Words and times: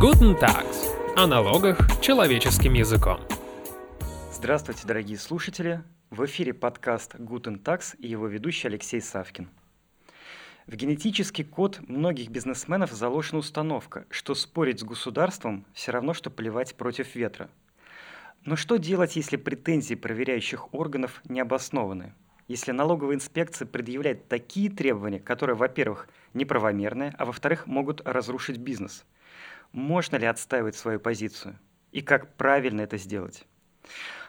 Guten 0.00 0.38
Tags. 0.38 0.94
О 1.16 1.26
налогах 1.26 2.00
человеческим 2.00 2.74
языком. 2.74 3.18
Здравствуйте, 4.32 4.86
дорогие 4.86 5.18
слушатели! 5.18 5.82
В 6.10 6.24
эфире 6.24 6.54
подкаст 6.54 7.16
Guten 7.16 7.60
Tax 7.60 7.96
и 7.98 8.06
его 8.06 8.28
ведущий 8.28 8.68
Алексей 8.68 9.00
Савкин. 9.00 9.48
В 10.68 10.76
генетический 10.76 11.42
код 11.42 11.80
многих 11.88 12.30
бизнесменов 12.30 12.92
заложена 12.92 13.38
установка, 13.38 14.06
что 14.08 14.36
спорить 14.36 14.78
с 14.78 14.84
государством 14.84 15.64
все 15.72 15.90
равно, 15.90 16.14
что 16.14 16.30
плевать 16.30 16.76
против 16.76 17.16
ветра. 17.16 17.50
Но 18.44 18.54
что 18.54 18.76
делать, 18.76 19.16
если 19.16 19.36
претензии 19.36 19.96
проверяющих 19.96 20.72
органов 20.72 21.20
не 21.28 21.40
обоснованы? 21.40 22.14
Если 22.46 22.70
налоговая 22.70 23.16
инспекция 23.16 23.66
предъявляет 23.66 24.28
такие 24.28 24.70
требования, 24.70 25.18
которые, 25.18 25.56
во-первых, 25.56 26.08
неправомерные, 26.34 27.16
а 27.18 27.24
во-вторых, 27.24 27.66
могут 27.66 28.00
разрушить 28.06 28.58
бизнес– 28.58 29.04
можно 29.72 30.16
ли 30.16 30.26
отстаивать 30.26 30.76
свою 30.76 31.00
позицию 31.00 31.58
и 31.92 32.02
как 32.02 32.34
правильно 32.36 32.82
это 32.82 32.96
сделать. 32.96 33.44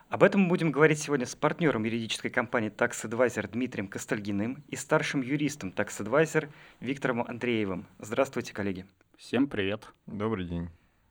Об 0.09 0.23
этом 0.23 0.41
мы 0.41 0.47
будем 0.49 0.71
говорить 0.71 0.99
сегодня 0.99 1.27
с 1.27 1.35
партнером 1.35 1.83
юридической 1.83 2.29
компании 2.29 2.71
Tax 2.71 3.03
Advisor 3.03 3.47
Дмитрием 3.47 3.87
Костальгиным 3.87 4.63
и 4.67 4.75
старшим 4.75 5.21
юристом 5.21 5.69
Tax 5.69 5.99
Advisor 5.99 6.49
Виктором 6.79 7.21
Андреевым. 7.21 7.85
Здравствуйте, 7.99 8.53
коллеги. 8.53 8.87
Всем 9.17 9.47
привет. 9.47 9.87
Добрый 10.07 10.45
день. 10.45 10.69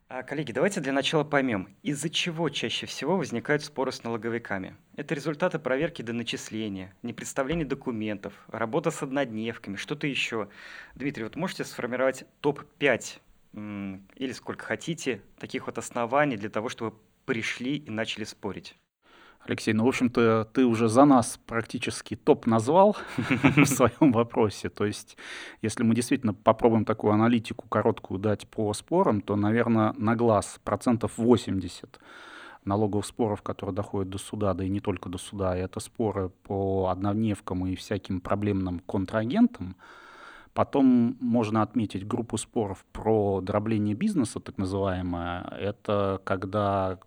А, 0.09 0.23
коллеги, 0.23 0.51
давайте 0.51 0.81
для 0.81 0.91
начала 0.91 1.23
поймем, 1.23 1.69
из-за 1.83 2.09
чего 2.09 2.49
чаще 2.49 2.87
всего 2.87 3.15
возникают 3.15 3.63
споры 3.63 3.91
с 3.91 4.03
налоговиками. 4.03 4.75
Это 4.95 5.13
результаты 5.13 5.59
проверки 5.59 6.01
до 6.01 6.13
начисления, 6.13 6.95
непредставление 7.03 7.65
документов, 7.65 8.33
работа 8.47 8.89
с 8.89 9.03
однодневками, 9.03 9.75
что-то 9.75 10.07
еще. 10.07 10.49
Дмитрий, 10.95 11.25
вот 11.25 11.35
можете 11.35 11.63
сформировать 11.63 12.25
топ-5 12.41 13.19
или 13.53 14.31
сколько 14.33 14.65
хотите, 14.65 15.21
таких 15.39 15.67
вот 15.67 15.77
оснований 15.77 16.37
для 16.37 16.49
того, 16.49 16.69
чтобы 16.69 16.95
пришли 17.25 17.77
и 17.77 17.89
начали 17.89 18.23
спорить. 18.23 18.75
Алексей, 19.45 19.73
ну, 19.73 19.85
в 19.85 19.87
общем-то, 19.87 20.49
ты 20.53 20.65
уже 20.65 20.89
за 20.89 21.05
нас 21.05 21.39
практически 21.45 22.15
топ 22.15 22.45
назвал 22.45 22.97
в 23.17 23.65
своем 23.65 24.11
вопросе. 24.11 24.69
То 24.69 24.85
есть, 24.85 25.17
если 25.61 25.83
мы 25.83 25.95
действительно 25.95 26.33
попробуем 26.33 26.85
такую 26.85 27.13
аналитику 27.13 27.67
короткую 27.67 28.19
дать 28.19 28.47
по 28.47 28.73
спорам, 28.73 29.21
то, 29.21 29.35
наверное, 29.35 29.93
на 29.97 30.15
глаз 30.15 30.59
процентов 30.63 31.17
80 31.17 31.99
налоговых 32.65 33.05
споров, 33.05 33.41
которые 33.41 33.73
доходят 33.73 34.09
до 34.09 34.17
суда, 34.17 34.53
да 34.53 34.65
и 34.65 34.69
не 34.69 34.81
только 34.81 35.09
до 35.09 35.17
суда, 35.17 35.55
это 35.55 35.79
споры 35.79 36.29
по 36.43 36.89
однодневкам 36.89 37.65
и 37.65 37.75
всяким 37.75 38.19
проблемным 38.19 38.79
контрагентам, 38.79 39.77
Потом 40.53 41.17
можно 41.19 41.61
отметить 41.61 42.07
группу 42.07 42.37
споров 42.37 42.85
про 42.91 43.41
дробление 43.41 43.95
бизнеса, 43.95 44.39
так 44.39 44.57
называемое. 44.57 45.43
Это 45.59 46.21
когда 46.23 46.99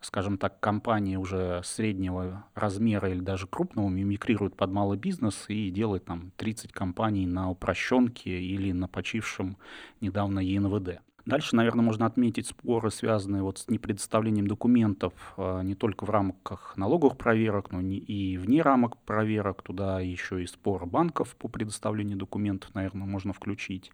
скажем 0.00 0.38
так, 0.38 0.60
компании 0.60 1.16
уже 1.16 1.60
среднего 1.64 2.44
размера 2.54 3.10
или 3.10 3.20
даже 3.20 3.46
крупного 3.46 3.88
мимикрируют 3.88 4.56
под 4.56 4.70
малый 4.70 4.98
бизнес 4.98 5.46
и 5.48 5.70
делают 5.70 6.04
там 6.04 6.30
30 6.36 6.72
компаний 6.72 7.26
на 7.26 7.50
упрощенке 7.50 8.40
или 8.40 8.72
на 8.72 8.88
почившем 8.88 9.56
недавно 10.00 10.40
ЕНВД. 10.40 11.00
Дальше, 11.28 11.56
наверное, 11.56 11.84
можно 11.84 12.06
отметить 12.06 12.46
споры, 12.46 12.90
связанные 12.90 13.42
вот 13.42 13.58
с 13.58 13.68
непредоставлением 13.68 14.46
документов 14.46 15.12
а, 15.36 15.60
не 15.60 15.74
только 15.74 16.06
в 16.06 16.10
рамках 16.10 16.74
налоговых 16.78 17.18
проверок, 17.18 17.70
но 17.70 17.82
и 17.82 18.38
вне 18.38 18.62
рамок 18.62 18.96
проверок. 18.96 19.60
Туда 19.60 20.00
еще 20.00 20.42
и 20.42 20.46
споры 20.46 20.86
банков 20.86 21.36
по 21.36 21.48
предоставлению 21.48 22.16
документов, 22.16 22.74
наверное, 22.74 23.06
можно 23.06 23.34
включить. 23.34 23.92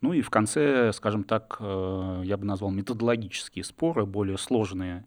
Ну 0.00 0.12
и 0.12 0.22
в 0.22 0.30
конце, 0.30 0.92
скажем 0.92 1.22
так, 1.22 1.56
э, 1.60 2.22
я 2.24 2.36
бы 2.36 2.44
назвал 2.44 2.72
методологические 2.72 3.62
споры, 3.62 4.04
более 4.04 4.36
сложные, 4.36 5.04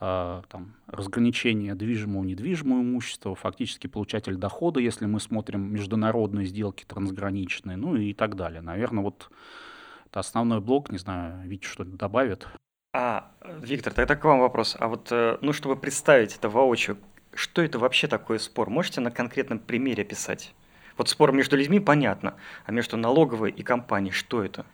а, 0.00 0.42
там, 0.48 0.74
разграничение 0.88 1.76
движимого 1.76 2.24
и 2.24 2.30
недвижимого 2.30 2.80
имущества, 2.80 3.36
фактически 3.36 3.86
получатель 3.86 4.34
дохода, 4.34 4.80
если 4.80 5.06
мы 5.06 5.20
смотрим 5.20 5.72
международные 5.72 6.46
сделки 6.46 6.84
трансграничные, 6.84 7.76
ну 7.76 7.94
и 7.94 8.12
так 8.12 8.34
далее. 8.34 8.60
Наверное, 8.60 9.04
вот 9.04 9.30
это 10.10 10.20
основной 10.20 10.60
блок, 10.60 10.90
не 10.90 10.98
знаю, 10.98 11.48
Витя 11.48 11.66
что-то 11.66 11.90
добавит. 11.90 12.48
А, 12.92 13.30
Виктор, 13.60 13.92
тогда 13.92 14.16
к 14.16 14.24
вам 14.24 14.40
вопрос. 14.40 14.76
А 14.78 14.88
вот, 14.88 15.08
э, 15.12 15.38
ну, 15.40 15.52
чтобы 15.52 15.76
представить 15.76 16.36
это 16.36 16.48
воочию, 16.48 16.98
что 17.32 17.62
это 17.62 17.78
вообще 17.78 18.08
такое 18.08 18.38
спор? 18.38 18.68
Можете 18.70 19.00
на 19.00 19.12
конкретном 19.12 19.60
примере 19.60 20.02
описать? 20.02 20.52
Вот 20.98 21.08
спор 21.08 21.32
между 21.32 21.56
людьми 21.56 21.78
понятно, 21.78 22.34
а 22.66 22.72
между 22.72 22.96
налоговой 22.96 23.52
и 23.52 23.62
компанией 23.62 24.12
что 24.12 24.42
это? 24.42 24.66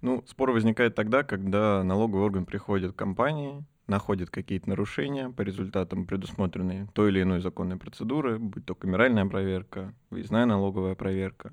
Ну, 0.00 0.24
спор 0.26 0.50
возникает 0.50 0.96
тогда, 0.96 1.22
когда 1.22 1.84
налоговый 1.84 2.24
орган 2.24 2.44
приходит 2.44 2.92
к 2.92 2.96
компании, 2.96 3.64
находит 3.86 4.30
какие-то 4.30 4.68
нарушения 4.68 5.30
по 5.30 5.42
результатам 5.42 6.06
предусмотренной 6.06 6.88
той 6.92 7.10
или 7.10 7.22
иной 7.22 7.40
законной 7.40 7.76
процедуры, 7.76 8.38
будь 8.38 8.66
то 8.66 8.74
камеральная 8.74 9.26
проверка, 9.26 9.94
выездная 10.10 10.44
налоговая 10.44 10.96
проверка. 10.96 11.52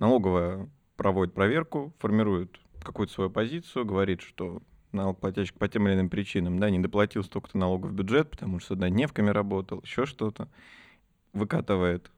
Налоговая 0.00 0.68
проводит 0.96 1.34
проверку, 1.34 1.92
формирует 1.98 2.58
какую-то 2.82 3.12
свою 3.12 3.30
позицию, 3.30 3.84
говорит, 3.84 4.20
что 4.20 4.62
налогоплательщик 4.92 5.56
по 5.56 5.68
тем 5.68 5.88
или 5.88 5.94
иным 5.94 6.08
причинам 6.08 6.58
да, 6.58 6.70
не 6.70 6.78
доплатил 6.78 7.24
столько-то 7.24 7.58
налогов 7.58 7.90
в 7.90 7.94
бюджет, 7.94 8.30
потому 8.30 8.60
что 8.60 8.74
однодневками 8.74 9.30
работал, 9.30 9.80
еще 9.82 10.06
что-то, 10.06 10.48
выкатывает 11.32 12.10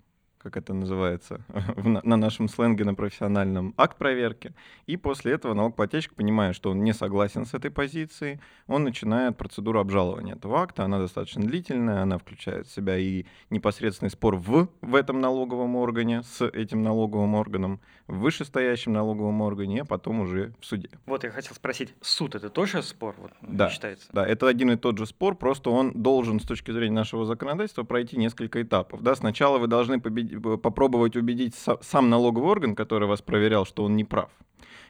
как 0.47 0.57
это 0.57 0.75
называется 0.75 1.41
на 1.77 2.17
нашем 2.17 2.49
сленге, 2.49 2.85
на 2.85 2.95
профессиональном, 2.95 3.75
акт 3.77 3.99
проверки. 3.99 4.55
И 4.87 4.97
после 4.97 5.33
этого 5.33 5.55
налогоплательщик, 5.55 6.15
понимая, 6.15 6.53
что 6.53 6.71
он 6.71 6.85
не 6.85 6.93
согласен 6.93 7.45
с 7.47 7.53
этой 7.53 7.73
позицией, 7.73 8.39
он 8.69 8.85
начинает 8.85 9.37
процедуру 9.37 9.81
обжалования 9.81 10.35
этого 10.35 10.61
акта. 10.61 10.85
Она 10.85 11.01
достаточно 11.01 11.43
длительная, 11.43 12.03
она 12.03 12.19
включает 12.19 12.69
в 12.69 12.73
себя 12.73 12.97
и 12.97 13.25
непосредственный 13.51 14.11
спор 14.11 14.37
в, 14.37 14.69
в 14.81 14.95
этом 14.95 15.21
налоговом 15.21 15.75
органе, 15.75 16.23
с 16.23 16.47
этим 16.47 16.83
налоговым 16.83 17.35
органом, 17.35 17.81
в 18.07 18.19
вышестоящем 18.21 18.93
налоговом 18.93 19.41
органе, 19.41 19.83
а 19.83 19.85
потом 19.85 20.21
уже 20.21 20.55
в 20.61 20.65
суде. 20.65 20.91
Вот 21.07 21.25
я 21.25 21.31
хотел 21.31 21.55
спросить, 21.55 21.93
суд 22.01 22.37
это 22.37 22.51
тоже 22.51 22.85
спор 22.85 23.17
вот, 23.19 23.33
да, 23.43 23.69
считается? 23.69 24.07
Да, 24.13 24.25
это 24.25 24.47
один 24.47 24.71
и 24.71 24.77
тот 24.77 24.97
же 24.97 25.07
спор, 25.07 25.35
просто 25.35 25.71
он 25.71 25.91
должен 25.91 26.39
с 26.39 26.45
точки 26.45 26.71
зрения 26.71 26.95
нашего 26.95 27.25
законодательства 27.25 27.83
пройти 27.83 28.17
несколько 28.17 28.63
этапов. 28.63 29.03
Да? 29.03 29.17
Сначала 29.17 29.59
вы 29.59 29.67
должны 29.67 30.01
победить 30.01 30.36
попробовать 30.41 31.17
убедить 31.17 31.55
сам 31.81 32.11
налоговый 32.11 32.49
орган, 32.49 32.75
который 32.75 33.09
вас 33.09 33.23
проверял, 33.23 33.65
что 33.65 33.85
он 33.85 33.97
не 33.97 34.05
прав. 34.05 34.31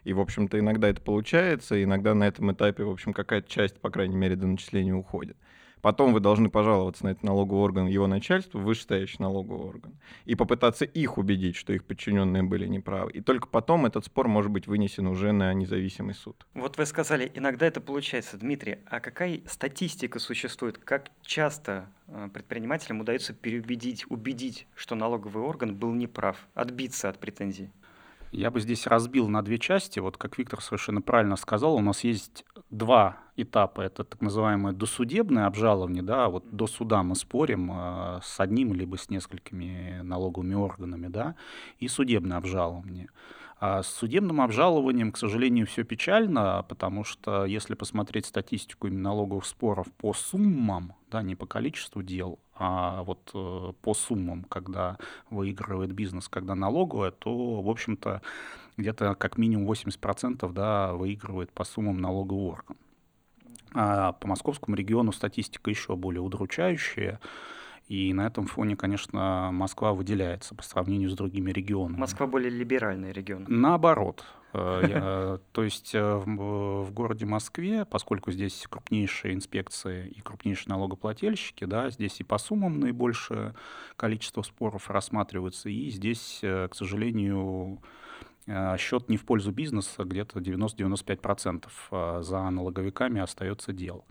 И, 0.05 0.12
в 0.12 0.21
общем-то, 0.21 0.59
иногда 0.59 0.89
это 0.89 1.01
получается, 1.01 1.83
иногда 1.83 2.15
на 2.15 2.25
этом 2.25 2.53
этапе, 2.53 2.84
в 2.84 2.91
общем, 2.91 3.12
какая-то 3.12 3.51
часть, 3.51 3.81
по 3.81 3.91
крайней 3.91 4.17
мере, 4.17 4.37
до 4.37 4.47
начисления 4.47 4.95
уходит. 4.95 5.37
Потом 5.87 6.13
вы 6.13 6.19
должны 6.19 6.51
пожаловаться 6.51 7.05
на 7.05 7.11
этот 7.11 7.23
налоговый 7.23 7.61
орган, 7.61 7.87
его 7.87 8.09
начальство, 8.09 8.59
вышестоящий 8.59 9.19
налоговый 9.21 9.69
орган, 9.69 9.95
и 10.25 10.35
попытаться 10.35 10.85
их 10.85 11.17
убедить, 11.17 11.55
что 11.55 11.73
их 11.73 11.85
подчиненные 11.85 12.43
были 12.43 12.67
неправы. 12.67 13.13
И 13.13 13.21
только 13.21 13.47
потом 13.47 13.87
этот 13.87 14.05
спор 14.05 14.27
может 14.27 14.51
быть 14.51 14.67
вынесен 14.67 15.07
уже 15.07 15.31
на 15.31 15.55
независимый 15.55 16.15
суд. 16.15 16.45
Вот 16.55 16.77
вы 16.77 16.87
сказали, 16.87 17.31
иногда 17.37 17.67
это 17.67 17.81
получается. 17.81 18.37
Дмитрий, 18.37 18.79
а 18.87 18.99
какая 18.99 19.43
статистика 19.47 20.19
существует? 20.19 20.77
Как 20.77 21.13
часто 21.23 21.89
э, 22.09 22.31
предпринимателям 22.35 23.01
удается 23.01 23.33
переубедить, 23.33 24.11
убедить, 24.11 24.67
что 24.75 24.97
налоговый 24.97 25.45
орган 25.45 25.77
был 25.77 25.93
неправ, 25.93 26.49
отбиться 26.55 27.09
от 27.09 27.21
претензий? 27.21 27.71
Я 28.37 28.51
бы 28.51 28.61
здесь 28.61 28.87
разбил 28.87 29.29
на 29.29 29.41
две 29.41 29.59
части. 29.59 29.99
Вот 29.99 30.19
как 30.19 30.37
Виктор 30.37 30.61
совершенно 30.61 31.01
правильно 31.01 31.37
сказал, 31.37 31.75
у 31.75 31.81
нас 31.81 32.05
есть 32.05 32.45
два 32.69 33.17
этапа. 33.35 33.81
Это 33.81 34.05
так 34.05 34.21
называемое 34.21 34.75
досудебное 34.75 35.47
обжалование. 35.47 36.03
Да, 36.03 36.29
вот 36.29 36.45
до 36.55 36.67
суда 36.67 37.03
мы 37.03 37.15
спорим 37.15 37.73
э, 37.73 38.21
с 38.23 38.39
одним 38.39 38.75
либо 38.75 38.97
с 38.97 39.09
несколькими 39.09 40.01
налоговыми 40.03 40.55
органами, 40.55 41.07
да, 41.07 41.34
и 41.78 41.89
судебное 41.89 42.37
обжалование. 42.37 43.09
А 43.59 43.83
с 43.83 43.89
судебным 43.89 44.43
обжалованием, 44.43 45.13
к 45.13 45.17
сожалению, 45.17 45.67
все 45.67 45.83
печально, 45.83 46.65
потому 46.69 47.05
что 47.05 47.47
если 47.47 47.75
посмотреть 47.75 48.27
статистику 48.27 48.87
именно 48.87 49.05
налоговых 49.05 49.47
споров 49.47 49.87
по 49.97 50.13
суммам, 50.13 50.93
да, 51.11 51.23
не 51.23 51.37
по 51.37 51.47
количеству 51.47 52.03
дел, 52.03 52.39
а 52.55 53.03
вот 53.05 53.31
э, 53.33 53.73
по 53.81 53.95
суммам, 53.95 54.45
когда 54.45 54.99
выигрывает 55.31 55.93
бизнес, 55.93 56.29
когда 56.29 56.55
налоговая, 56.55 57.13
то, 57.13 57.63
в 57.63 57.71
общем-то, 57.71 58.21
где-то 58.77 59.15
как 59.15 59.39
минимум 59.39 59.71
80% 59.71 60.53
да, 60.53 60.93
выигрывает 60.93 61.51
по 61.51 61.65
суммам 61.65 61.99
налоговый 61.99 62.51
орган. 62.51 62.77
А 63.73 64.13
по 64.13 64.29
московскому 64.29 64.77
региону 64.77 65.13
статистика 65.13 65.71
еще 65.71 65.97
более 65.97 66.21
удручающая. 66.21 67.21
И 67.88 68.12
на 68.12 68.27
этом 68.27 68.47
фоне, 68.47 68.77
конечно, 68.77 69.50
Москва 69.53 69.92
выделяется 69.92 70.54
по 70.54 70.62
сравнению 70.62 71.09
с 71.09 71.15
другими 71.15 71.53
регионами. 71.53 72.00
Москва 72.00 72.27
более 72.27 72.50
либеральный 72.50 73.12
регион. 73.12 73.44
Наоборот. 73.48 74.24
Э, 74.53 75.38
то 75.53 75.62
есть 75.62 75.94
э, 75.94 76.16
в 76.16 76.91
городе 76.91 77.27
Москве, 77.27 77.84
поскольку 77.84 78.33
здесь 78.33 78.66
крупнейшие 78.68 79.34
инспекции 79.34 80.09
и 80.09 80.21
крупнейшие 80.21 80.74
налогоплательщики, 80.74 81.65
да, 81.65 81.91
здесь 81.91 82.18
и 82.21 82.24
по 82.24 82.38
суммам 82.38 82.80
наибольшее 82.80 83.54
количество 83.97 84.42
споров 84.42 84.91
рассматривается, 84.91 85.68
и 85.68 85.88
здесь, 85.91 86.41
э, 86.42 86.66
к 86.68 86.74
сожалению, 86.74 87.78
э, 87.83 88.06
счет 88.78 89.09
не 89.09 89.16
в 89.16 89.25
пользу 89.25 89.53
бизнеса, 89.53 90.04
где-то 90.04 90.39
90-95% 90.41 91.66
э, 91.91 92.22
за 92.22 92.51
налоговиками 92.51 93.21
остается 93.21 93.72
дел. 93.72 94.04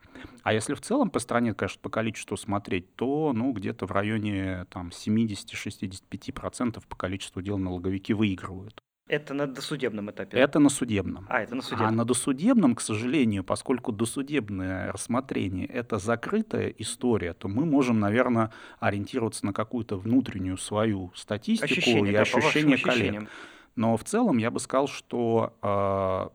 А 0.44 0.54
если 0.54 0.74
в 0.74 0.82
целом 0.82 1.10
по 1.10 1.20
стране, 1.20 1.54
конечно, 1.54 1.80
по 1.82 1.90
количеству 1.90 2.38
смотреть, 2.38 2.96
то 2.96 3.32
ну, 3.34 3.52
где-то 3.54 3.86
в 3.86 3.92
районе 3.92 4.66
там, 4.70 4.90
70-65% 4.90 6.84
по 6.88 6.96
количеству 6.96 7.42
дел 7.42 7.58
налоговики 7.58 8.14
выигрывают. 8.14 8.82
Это 9.08 9.36
на 9.36 9.46
досудебном 9.46 10.10
этапе? 10.10 10.36
Это 10.40 10.58
на 10.58 10.70
судебном. 10.70 11.28
А, 11.30 11.42
это 11.42 11.54
на 11.54 11.62
судебном. 11.62 11.88
А 11.88 11.92
на 11.92 12.06
досудебном, 12.06 12.74
к 12.74 12.82
сожалению, 12.82 13.44
поскольку 13.44 13.92
досудебное 13.92 14.92
рассмотрение— 14.92 15.68
это 15.68 16.00
закрытая 16.00 16.70
история, 16.70 17.34
то 17.34 17.48
мы 17.48 17.66
можем, 17.66 18.00
наверное, 18.00 18.52
ориентироваться 18.80 19.46
на 19.46 19.54
какую-то 19.54 19.98
внутреннюю 19.98 20.58
свою 20.58 21.12
статистику 21.14 21.72
ощущение, 21.72 22.14
и 22.14 22.16
да, 22.16 22.22
ощущения 22.24 22.78
коллег. 22.80 23.30
Но 23.76 23.98
в 23.98 24.04
целом 24.04 24.38
я 24.38 24.52
бы 24.52 24.60
сказал, 24.60 24.88
что 24.88 25.54
э, 25.62 26.30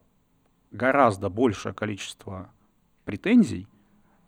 гораздо 0.72 1.28
большее 1.28 1.72
количество 1.72 2.50
претензий 3.04 3.66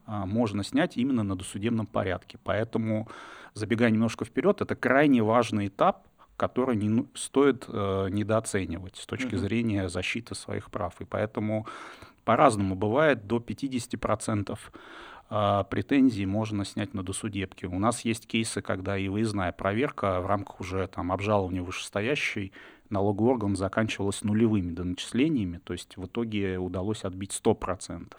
э, 0.07 0.13
можно 0.25 0.65
снять 0.65 0.97
именно 0.97 1.23
на 1.23 1.37
досудебном 1.37 1.87
порядке. 1.87 2.39
Поэтому, 2.43 3.09
забегая 3.55 3.91
немножко 3.91 4.25
вперед, 4.25 4.61
это 4.61 4.75
крайне 4.75 5.23
важный 5.23 5.69
этап 5.69 6.07
который 6.39 6.75
не 6.75 6.89
ну, 6.89 7.07
стоит 7.15 7.67
э, 7.69 8.09
недооценивать 8.11 8.97
с 8.97 9.07
точки 9.07 9.35
mm-hmm. 9.35 9.39
зрения 9.39 9.89
защиты 9.89 10.35
своих 10.35 10.73
прав. 10.73 11.01
И 11.01 11.05
поэтому 11.05 11.69
по-разному 12.25 12.75
бывает, 12.75 13.27
до 13.27 13.37
50% 13.37 14.59
э, 15.33 15.65
претензий 15.71 16.27
можно 16.27 16.65
снять 16.65 16.95
на 16.95 17.03
досудебке. 17.03 17.67
У 17.67 17.79
нас 17.79 18.05
есть 18.05 18.27
кейсы, 18.27 18.63
когда 18.63 18.97
и 18.99 19.09
выездная 19.09 19.53
проверка 19.53 20.21
в 20.21 20.27
рамках 20.27 20.61
уже 20.61 20.87
там, 20.89 21.11
обжалования 21.11 21.63
вышестоящей 21.63 22.53
налоговый 22.91 23.31
орган 23.31 23.57
заканчивалась 23.57 24.23
нулевыми 24.23 24.73
доначислениями, 24.73 25.59
то 25.65 25.73
есть 25.73 25.97
в 25.97 26.07
итоге 26.07 26.59
удалось 26.59 27.05
отбить 27.05 27.41
100%. 27.43 28.13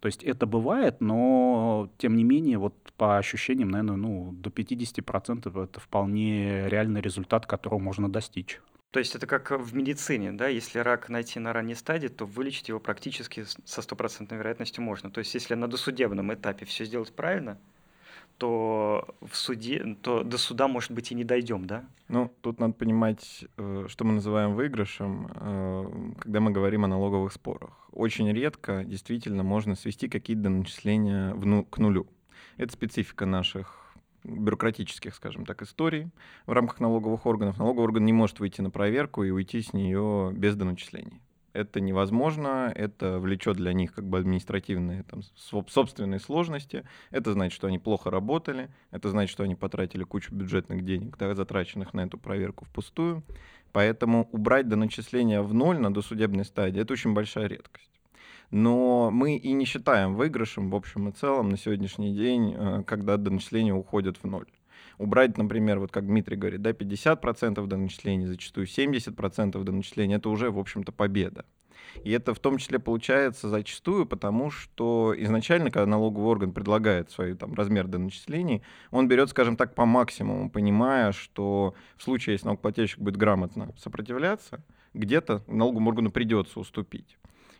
То 0.00 0.06
есть 0.06 0.22
это 0.22 0.46
бывает, 0.46 1.00
но 1.00 1.90
тем 1.98 2.16
не 2.16 2.24
менее, 2.24 2.58
вот 2.58 2.74
по 2.96 3.18
ощущениям, 3.18 3.70
наверное, 3.70 3.96
ну, 3.96 4.32
до 4.32 4.50
50% 4.50 5.64
это 5.64 5.80
вполне 5.80 6.68
реальный 6.68 7.00
результат, 7.00 7.46
которого 7.46 7.78
можно 7.78 8.08
достичь. 8.08 8.60
То 8.90 9.00
есть 9.00 9.14
это 9.14 9.26
как 9.26 9.50
в 9.50 9.74
медицине, 9.74 10.32
да, 10.32 10.48
если 10.48 10.78
рак 10.78 11.10
найти 11.10 11.38
на 11.38 11.52
ранней 11.52 11.74
стадии, 11.74 12.08
то 12.08 12.24
вылечить 12.24 12.68
его 12.68 12.80
практически 12.80 13.44
со 13.64 13.82
стопроцентной 13.82 14.38
вероятностью 14.38 14.82
можно. 14.82 15.10
То 15.10 15.18
есть 15.18 15.34
если 15.34 15.54
на 15.54 15.68
досудебном 15.68 16.32
этапе 16.32 16.64
все 16.64 16.86
сделать 16.86 17.12
правильно, 17.12 17.58
то 18.38 19.16
в 19.20 19.36
суде, 19.36 19.96
то 20.00 20.22
до 20.22 20.38
суда, 20.38 20.68
может 20.68 20.92
быть, 20.92 21.10
и 21.12 21.14
не 21.14 21.24
дойдем, 21.24 21.66
да? 21.66 21.84
Ну, 22.06 22.32
тут 22.40 22.60
надо 22.60 22.72
понимать, 22.72 23.44
э, 23.56 23.86
что 23.88 24.04
мы 24.04 24.14
называем 24.14 24.54
выигрышем, 24.54 25.28
э, 25.34 26.12
когда 26.20 26.40
мы 26.40 26.52
говорим 26.52 26.84
о 26.84 26.88
налоговых 26.88 27.32
спорах. 27.32 27.88
Очень 27.92 28.32
редко 28.32 28.84
действительно 28.84 29.42
можно 29.42 29.74
свести 29.74 30.08
какие-то 30.08 30.48
начисления 30.48 31.34
к 31.64 31.78
нулю. 31.78 32.06
Это 32.56 32.72
специфика 32.72 33.26
наших 33.26 33.87
бюрократических, 34.28 35.14
скажем 35.14 35.46
так, 35.46 35.62
историй 35.62 36.10
в 36.46 36.52
рамках 36.52 36.80
налоговых 36.80 37.26
органов. 37.26 37.58
Налоговый 37.58 37.84
орган 37.84 38.04
не 38.04 38.12
может 38.12 38.40
выйти 38.40 38.60
на 38.60 38.70
проверку 38.70 39.24
и 39.24 39.30
уйти 39.30 39.62
с 39.62 39.72
нее 39.72 40.30
без 40.34 40.56
доначислений 40.56 41.20
это 41.58 41.80
невозможно, 41.80 42.72
это 42.74 43.18
влечет 43.18 43.56
для 43.56 43.72
них 43.72 43.92
как 43.92 44.06
бы 44.06 44.18
административные 44.18 45.02
там, 45.02 45.22
собственные 45.66 46.20
сложности, 46.20 46.84
это 47.10 47.32
значит, 47.32 47.54
что 47.54 47.66
они 47.66 47.78
плохо 47.78 48.10
работали, 48.10 48.70
это 48.90 49.10
значит, 49.10 49.32
что 49.32 49.42
они 49.42 49.56
потратили 49.56 50.04
кучу 50.04 50.34
бюджетных 50.34 50.84
денег, 50.84 51.16
да, 51.18 51.34
затраченных 51.34 51.94
на 51.94 52.02
эту 52.02 52.18
проверку 52.18 52.64
впустую, 52.64 53.24
поэтому 53.72 54.28
убрать 54.32 54.68
до 54.68 54.76
начисления 54.76 55.42
в 55.42 55.52
ноль 55.52 55.78
на 55.78 55.92
досудебной 55.92 56.44
стадии— 56.44 56.80
это 56.82 56.92
очень 56.92 57.12
большая 57.12 57.46
редкость. 57.46 57.97
Но 58.50 59.10
мы 59.10 59.36
и 59.36 59.52
не 59.52 59.64
считаем 59.64 60.14
выигрышем 60.14 60.70
в 60.70 60.74
общем 60.74 61.08
и 61.08 61.12
целом 61.12 61.50
на 61.50 61.58
сегодняшний 61.58 62.14
день, 62.14 62.54
э, 62.56 62.82
когда 62.86 63.16
доначисления 63.16 63.74
уходят 63.74 64.16
в 64.16 64.26
ноль 64.26 64.46
убрать, 64.98 65.38
например, 65.38 65.78
вот 65.78 65.90
как 65.90 66.06
Дмитрий 66.06 66.36
говорит, 66.36 66.60
да, 66.60 66.72
50% 66.72 67.66
до 67.66 67.76
начисления, 67.76 68.26
зачастую 68.26 68.66
70% 68.66 69.62
до 69.62 69.72
начисления, 69.72 70.16
это 70.18 70.28
уже, 70.28 70.50
в 70.50 70.58
общем-то, 70.58 70.92
победа. 70.92 71.44
И 72.04 72.10
это 72.10 72.34
в 72.34 72.38
том 72.38 72.58
числе 72.58 72.78
получается 72.78 73.48
зачастую, 73.48 74.06
потому 74.06 74.50
что 74.50 75.14
изначально, 75.16 75.70
когда 75.70 75.86
налоговый 75.86 76.26
орган 76.26 76.52
предлагает 76.52 77.10
свой 77.10 77.34
там, 77.34 77.54
размер 77.54 77.86
до 77.86 77.98
начислений, 77.98 78.62
он 78.90 79.08
берет, 79.08 79.30
скажем 79.30 79.56
так, 79.56 79.74
по 79.74 79.86
максимуму, 79.86 80.50
понимая, 80.50 81.12
что 81.12 81.74
в 81.96 82.02
случае, 82.02 82.34
если 82.34 82.46
налогоплательщик 82.46 82.98
будет 82.98 83.16
грамотно 83.16 83.72
сопротивляться, 83.78 84.62
где-то 84.94 85.42
налоговому 85.46 85.90
органу 85.90 86.10
придется 86.10 86.60
уступить. 86.60 87.17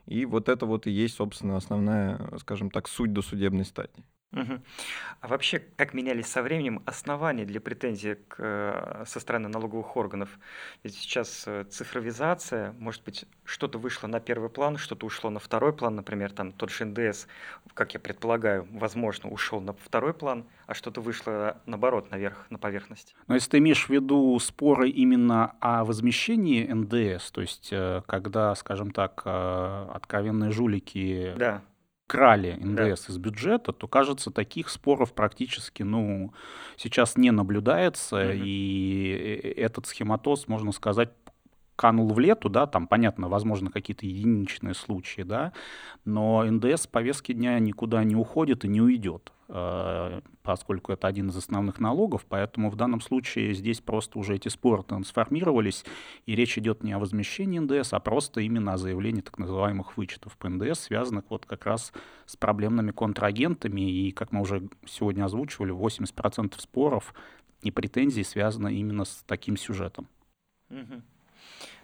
И 0.09 0.25
вот 0.25 0.49
это 0.49 0.65
вот 0.65 0.87
и 0.87 0.91
есть, 0.91 1.17
собственно, 1.17 1.57
основная, 1.59 2.19
скажем 2.39 2.71
так, 2.71 2.89
суть 2.89 3.13
досудебной 3.13 3.67
стадии. 3.67 4.05
А 4.33 5.29
вообще, 5.29 5.59
как 5.59 5.95
менялись 5.95 6.27
со 6.27 6.43
временем 6.43 6.83
основания 6.85 7.45
для 7.45 7.61
претензий 7.61 8.15
к, 8.15 8.37
э, 8.39 9.05
со 9.07 9.21
стороны 9.21 9.49
налоговых 9.49 9.97
органов? 9.97 10.39
Ведь 10.85 10.95
сейчас 10.95 11.45
э, 11.47 11.65
цифровизация, 11.65 12.73
может 12.79 13.03
быть, 13.05 13.25
что-то 13.45 13.79
вышло 13.79 14.07
на 14.07 14.21
первый 14.21 14.51
план, 14.51 14.77
что-то 14.77 15.07
ушло 15.07 15.31
на 15.31 15.41
второй 15.41 15.73
план, 15.73 15.97
например, 15.97 16.31
там 16.33 16.53
тот 16.53 16.71
же 16.71 16.85
НДС, 16.85 17.27
как 17.75 17.95
я 17.95 18.01
предполагаю, 18.01 18.69
возможно, 18.71 19.31
ушел 19.31 19.61
на 19.61 19.73
второй 19.73 20.13
план, 20.13 20.47
а 20.67 20.75
что-то 20.75 21.01
вышло 21.01 21.61
наоборот 21.67 22.11
наверх, 22.11 22.47
на 22.51 22.59
поверхность. 22.59 23.17
Но 23.27 23.35
если 23.35 23.51
ты 23.51 23.59
имеешь 23.59 23.87
в 23.87 23.91
виду 23.91 24.39
споры 24.39 24.91
именно 24.91 25.55
о 25.61 25.85
возмещении 25.85 26.67
НДС, 26.67 27.31
то 27.31 27.41
есть 27.41 27.71
э, 27.73 28.03
когда, 28.07 28.55
скажем 28.55 28.91
так, 28.91 29.23
откровенные 29.25 30.51
жулики 30.51 31.35
Да 31.37 31.63
крали 32.09 32.57
НДС 32.59 33.07
да. 33.07 33.13
из 33.13 33.19
бюджета, 33.19 33.73
то, 33.73 33.87
кажется, 33.87 34.33
таких 34.33 34.71
споров 34.71 35.13
практически 35.13 35.85
ну, 35.85 36.33
сейчас 36.77 37.17
не 37.17 37.31
наблюдается, 37.31 38.17
угу. 38.17 38.33
и 38.35 39.55
этот 39.57 39.87
схематоз, 39.87 40.49
можно 40.49 40.73
сказать, 40.73 41.11
канул 41.77 42.13
в 42.13 42.19
лету, 42.19 42.49
да, 42.49 42.67
там, 42.67 42.89
понятно, 42.89 43.29
возможно, 43.29 43.71
какие-то 43.71 44.05
единичные 44.07 44.75
случаи, 44.75 45.23
да, 45.23 45.53
но 46.05 46.43
НДС 46.43 46.83
с 46.83 46.87
повестки 46.89 47.33
дня 47.33 47.57
никуда 47.61 48.03
не 48.03 48.17
уходит 48.17 48.65
и 48.65 48.69
не 48.69 48.81
уйдет, 48.81 49.31
э, 49.31 49.38
поскольку 49.49 50.93
это 50.93 51.07
один 51.07 51.31
из 51.31 51.37
основных 51.37 51.81
налогов, 51.81 52.27
поэтому 52.29 52.69
в 52.69 52.77
данном 52.77 53.01
случае 53.01 53.55
здесь 53.55 53.81
просто 53.81 54.19
уже 54.19 54.35
эти 54.35 54.49
споры 54.49 54.83
трансформировались, 54.83 55.87
и 56.27 56.35
речь 56.35 56.59
идет 56.59 56.85
не 56.85 56.93
о 56.93 56.99
возмещении 56.99 57.59
НДС, 57.59 57.95
а 57.95 58.01
просто 58.01 58.43
именно 58.43 58.75
о 58.75 58.77
заявлении 58.77 59.23
так 59.23 59.39
называемых 59.39 59.97
вычетов 59.97 60.37
по 60.37 60.51
НДС, 60.51 60.81
связанных 60.81 61.25
вот 61.31 61.47
как 61.47 61.65
раз 61.65 61.95
с 62.27 62.37
проблемными 62.37 62.91
контрагентами, 62.91 63.91
и, 63.91 64.11
как 64.11 64.33
мы 64.33 64.43
уже 64.43 64.69
сегодня 64.87 65.25
озвучивали, 65.25 65.73
80% 65.73 66.61
споров 66.61 67.15
и 67.63 67.71
претензий 67.71 68.25
связаны 68.25 68.75
именно 68.75 69.07
с 69.07 69.25
таким 69.27 69.57
сюжетом. 69.57 70.09
Угу. 70.69 71.03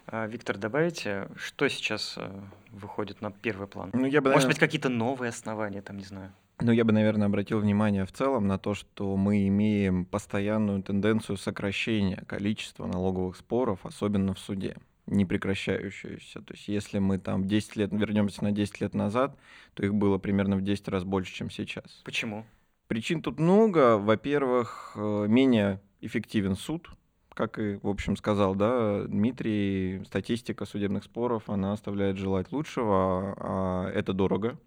А, 0.07 0.27
Виктор, 0.27 0.57
добавите, 0.57 1.29
что 1.35 1.67
сейчас 1.67 2.13
э, 2.17 2.29
выходит 2.69 3.21
на 3.21 3.31
первый 3.31 3.67
план? 3.67 3.89
Ну, 3.91 4.05
я 4.05 4.21
бы, 4.21 4.31
Может 4.31 4.47
быть, 4.47 4.59
какие-то 4.59 4.89
новые 4.89 5.29
основания, 5.29 5.81
там, 5.81 5.97
не 5.97 6.03
знаю. 6.03 6.31
Ну, 6.61 6.71
я 6.71 6.85
бы, 6.85 6.93
наверное, 6.93 7.27
обратил 7.27 7.59
внимание 7.59 8.05
в 8.05 8.11
целом 8.11 8.47
на 8.47 8.57
то, 8.57 8.73
что 8.73 9.17
мы 9.17 9.47
имеем 9.47 10.05
постоянную 10.05 10.81
тенденцию 10.83 11.37
сокращения 11.37 12.23
количества 12.27 12.85
налоговых 12.85 13.35
споров, 13.35 13.85
особенно 13.85 14.33
в 14.33 14.39
суде, 14.39 14.77
не 15.05 15.25
прекращающуюся. 15.25 16.41
То 16.41 16.53
есть 16.53 16.69
если 16.69 16.99
мы 16.99 17.19
там 17.19 17.45
10 17.45 17.75
лет, 17.75 17.91
вернемся 17.91 18.43
на 18.43 18.51
10 18.51 18.81
лет 18.81 18.93
назад, 18.93 19.37
то 19.73 19.85
их 19.85 19.93
было 19.93 20.17
примерно 20.17 20.55
в 20.55 20.61
10 20.61 20.87
раз 20.87 21.03
больше, 21.03 21.33
чем 21.33 21.49
сейчас. 21.49 22.01
Почему? 22.05 22.45
Причин 22.87 23.21
тут 23.21 23.37
много. 23.39 23.97
Во-первых, 23.97 24.93
э, 24.95 25.25
менее 25.27 25.81
эффективен 25.99 26.55
суд, 26.55 26.89
как 27.33 27.59
и, 27.59 27.79
в 27.81 27.87
общем, 27.87 28.15
сказал, 28.15 28.55
да, 28.55 29.03
Дмитрий, 29.03 30.03
статистика 30.05 30.65
судебных 30.65 31.03
споров, 31.03 31.49
она 31.49 31.73
оставляет 31.73 32.17
желать 32.17 32.51
лучшего, 32.51 33.35
а 33.37 33.91
это 33.93 34.13
дорого, 34.13 34.57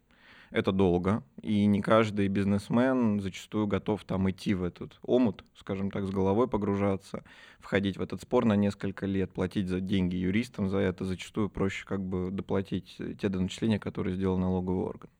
это 0.50 0.72
долго, 0.72 1.22
и 1.42 1.66
не 1.66 1.82
каждый 1.82 2.28
бизнесмен 2.28 3.20
зачастую 3.20 3.66
готов 3.66 4.04
там 4.04 4.30
идти 4.30 4.54
в 4.54 4.62
этот 4.62 4.98
омут, 5.02 5.44
скажем 5.54 5.90
так, 5.90 6.06
с 6.06 6.10
головой 6.10 6.48
погружаться, 6.48 7.24
входить 7.58 7.96
в 7.96 8.02
этот 8.02 8.22
спор 8.22 8.44
на 8.44 8.56
несколько 8.56 9.06
лет, 9.06 9.32
платить 9.32 9.68
за 9.68 9.80
деньги 9.80 10.16
юристам 10.16 10.68
за 10.68 10.78
это, 10.78 11.04
зачастую 11.04 11.50
проще 11.50 11.84
как 11.86 12.02
бы 12.02 12.30
доплатить 12.30 12.96
те 13.20 13.28
доначисления, 13.28 13.78
которые 13.78 14.16
сделал 14.16 14.38
налоговый 14.38 14.84
орган. 14.84 15.10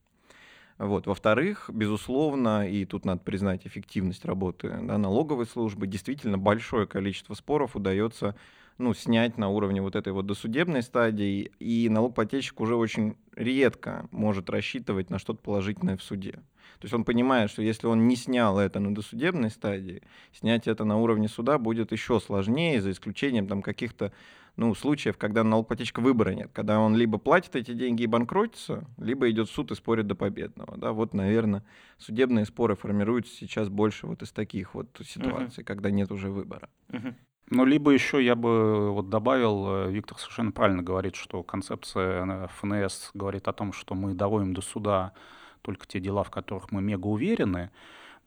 Вот. 0.79 1.09
Во-вторых, 1.09 1.71
безусловно, 1.73 2.69
и 2.69 2.85
тут 2.85 3.05
надо 3.05 3.21
признать 3.21 3.67
эффективность 3.67 4.25
работы 4.25 4.79
да, 4.83 4.97
налоговой 4.97 5.47
службы, 5.47 5.89
действительно 5.89 6.39
большое 6.39 6.87
количество 6.87 7.35
споров 7.35 7.75
удается 7.75 8.37
ну, 8.79 8.95
снять 8.95 9.39
на 9.39 9.49
уровне 9.49 9.83
вот 9.83 9.97
этой 9.97 10.13
вот 10.13 10.27
досудебной 10.27 10.83
стадии, 10.83 11.53
и 11.59 11.89
налогоплательщик 11.89 12.61
уже 12.61 12.77
очень 12.77 13.17
редко 13.35 14.09
может 14.13 14.49
рассчитывать 14.51 15.11
на 15.11 15.19
что-то 15.19 15.41
положительное 15.43 15.97
в 15.97 16.03
суде. 16.03 16.33
То 16.33 16.85
есть 16.85 16.95
он 16.95 17.05
понимает, 17.05 17.51
что 17.51 17.61
если 17.61 17.89
он 17.89 18.07
не 18.07 18.15
снял 18.15 18.59
это 18.59 18.79
на 18.79 18.95
досудебной 18.95 19.51
стадии, 19.51 20.03
снять 20.33 20.69
это 20.69 20.85
на 20.85 20.97
уровне 20.99 21.29
суда 21.29 21.59
будет 21.59 21.91
еще 21.91 22.21
сложнее, 22.21 22.81
за 22.81 22.93
исключением 22.93 23.49
там 23.49 23.63
каких-то 23.63 24.13
ну, 24.55 24.75
случаев, 24.75 25.17
когда 25.17 25.45
налогоплательщика 25.45 26.01
выбора 26.01 26.31
нет, 26.31 26.51
когда 26.53 26.81
он 26.81 26.97
либо 26.97 27.19
платит 27.19 27.57
эти 27.57 27.73
деньги 27.73 28.03
и 28.03 28.07
банкротится, 28.07 28.85
либо 28.97 29.31
идет 29.31 29.49
в 29.49 29.53
суд 29.53 29.71
и 29.71 29.75
спорит 29.75 30.07
до 30.07 30.15
победного. 30.15 30.77
Да? 30.77 30.93
Вот, 30.93 31.15
наверное, 31.15 31.65
судебные 31.97 32.45
споры 32.45 32.75
формируются 32.75 33.35
сейчас 33.35 33.69
больше 33.69 34.07
вот 34.07 34.23
из 34.23 34.33
таких 34.33 34.75
вот 34.75 34.89
ситуаций, 35.05 35.63
uh-huh. 35.63 35.67
когда 35.67 35.91
нет 35.91 36.11
уже 36.11 36.31
выбора. 36.31 36.69
Uh-huh. 36.89 37.15
Ну, 37.51 37.65
либо 37.65 37.93
еще 37.93 38.23
я 38.23 38.35
бы 38.35 38.93
вот 38.93 39.09
добавил, 39.09 39.87
э, 39.87 39.91
Виктор 39.91 40.19
совершенно 40.19 40.53
правильно 40.53 40.83
говорит, 40.83 41.15
что 41.17 41.43
концепция 41.43 42.49
ФНС 42.49 43.11
говорит 43.15 43.49
о 43.49 43.55
том, 43.55 43.73
что 43.73 43.95
мы 43.95 44.13
доводим 44.13 44.53
до 44.53 44.61
суда 44.61 45.15
только 45.63 45.87
те 45.87 45.99
дела, 45.99 46.25
в 46.25 46.31
которых 46.31 46.71
мы 46.73 46.83
мега 46.83 47.07
уверены, 47.07 47.71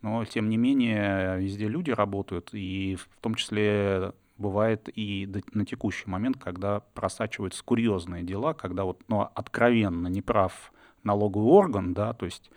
но, 0.01 0.25
тем 0.25 0.49
не 0.49 0.57
менее, 0.57 1.37
везде 1.39 1.67
люди 1.67 1.91
работают, 1.91 2.49
и 2.53 2.95
в 2.95 3.07
том 3.21 3.35
числе 3.35 4.13
бывает 4.39 4.89
и 4.95 5.31
на 5.53 5.65
текущий 5.65 6.09
момент, 6.09 6.37
когда 6.37 6.79
просачиваются 6.79 7.63
курьезные 7.63 8.23
дела, 8.23 8.53
когда 8.53 8.85
вот, 8.85 9.03
ну, 9.07 9.29
откровенно 9.35 10.07
неправ 10.07 10.73
налоговый 11.03 11.51
орган, 11.51 11.93
да, 11.93 12.13
то 12.13 12.25
есть 12.25 12.49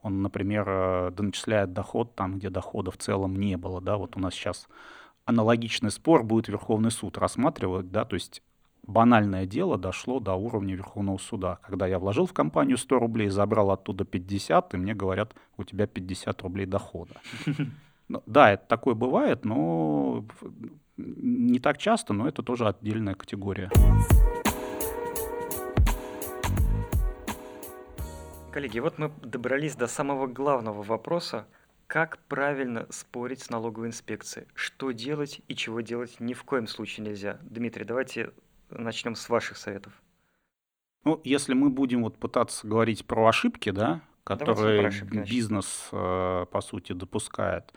он, 0.00 0.22
например, 0.22 0.64
э, 0.66 1.10
доначисляет 1.14 1.74
доход 1.74 2.14
там, 2.14 2.38
где 2.38 2.48
дохода 2.48 2.90
в 2.90 2.96
целом 2.96 3.36
не 3.36 3.56
было, 3.56 3.82
да, 3.82 3.98
вот 3.98 4.16
у 4.16 4.20
нас 4.20 4.32
сейчас 4.34 4.66
аналогичный 5.26 5.90
спор 5.90 6.22
будет 6.22 6.48
Верховный 6.48 6.90
суд 6.90 7.18
рассматривать, 7.18 7.90
да, 7.90 8.04
то 8.04 8.14
есть 8.14 8.42
банальное 8.84 9.44
дело 9.44 9.76
дошло 9.76 10.20
до 10.20 10.34
уровня 10.34 10.74
Верховного 10.74 11.18
суда. 11.18 11.58
Когда 11.62 11.86
я 11.86 11.98
вложил 11.98 12.26
в 12.26 12.32
компанию 12.32 12.78
100 12.78 12.98
рублей, 12.98 13.28
забрал 13.28 13.72
оттуда 13.72 14.04
50, 14.04 14.74
и 14.74 14.76
мне 14.76 14.94
говорят, 14.94 15.34
у 15.58 15.64
тебя 15.64 15.86
50 15.86 16.40
рублей 16.42 16.66
дохода. 16.66 17.14
Ну, 18.08 18.22
да, 18.24 18.52
это 18.52 18.64
такое 18.68 18.94
бывает, 18.94 19.44
но 19.44 20.24
не 20.96 21.58
так 21.58 21.76
часто, 21.76 22.12
но 22.12 22.28
это 22.28 22.44
тоже 22.44 22.68
отдельная 22.68 23.16
категория. 23.16 23.68
Коллеги, 28.52 28.78
вот 28.78 28.98
мы 28.98 29.10
добрались 29.24 29.74
до 29.74 29.88
самого 29.88 30.28
главного 30.28 30.84
вопроса, 30.84 31.48
как 31.86 32.18
правильно 32.28 32.86
спорить 32.90 33.42
с 33.42 33.50
налоговой 33.50 33.88
инспекцией? 33.88 34.46
Что 34.54 34.90
делать 34.90 35.40
и 35.48 35.54
чего 35.54 35.80
делать 35.80 36.16
ни 36.20 36.34
в 36.34 36.44
коем 36.44 36.66
случае 36.66 37.06
нельзя? 37.06 37.38
Дмитрий, 37.42 37.84
давайте 37.84 38.32
начнем 38.70 39.14
с 39.14 39.28
ваших 39.28 39.56
советов. 39.56 39.92
Ну, 41.04 41.20
если 41.22 41.54
мы 41.54 41.70
будем 41.70 42.02
вот 42.02 42.18
пытаться 42.18 42.66
говорить 42.66 43.06
про 43.06 43.28
ошибки, 43.28 43.70
да, 43.70 44.00
которые 44.24 44.88
ошибки, 44.88 45.18
бизнес, 45.18 45.88
э, 45.92 46.46
по 46.50 46.60
сути, 46.60 46.92
допускает, 46.92 47.72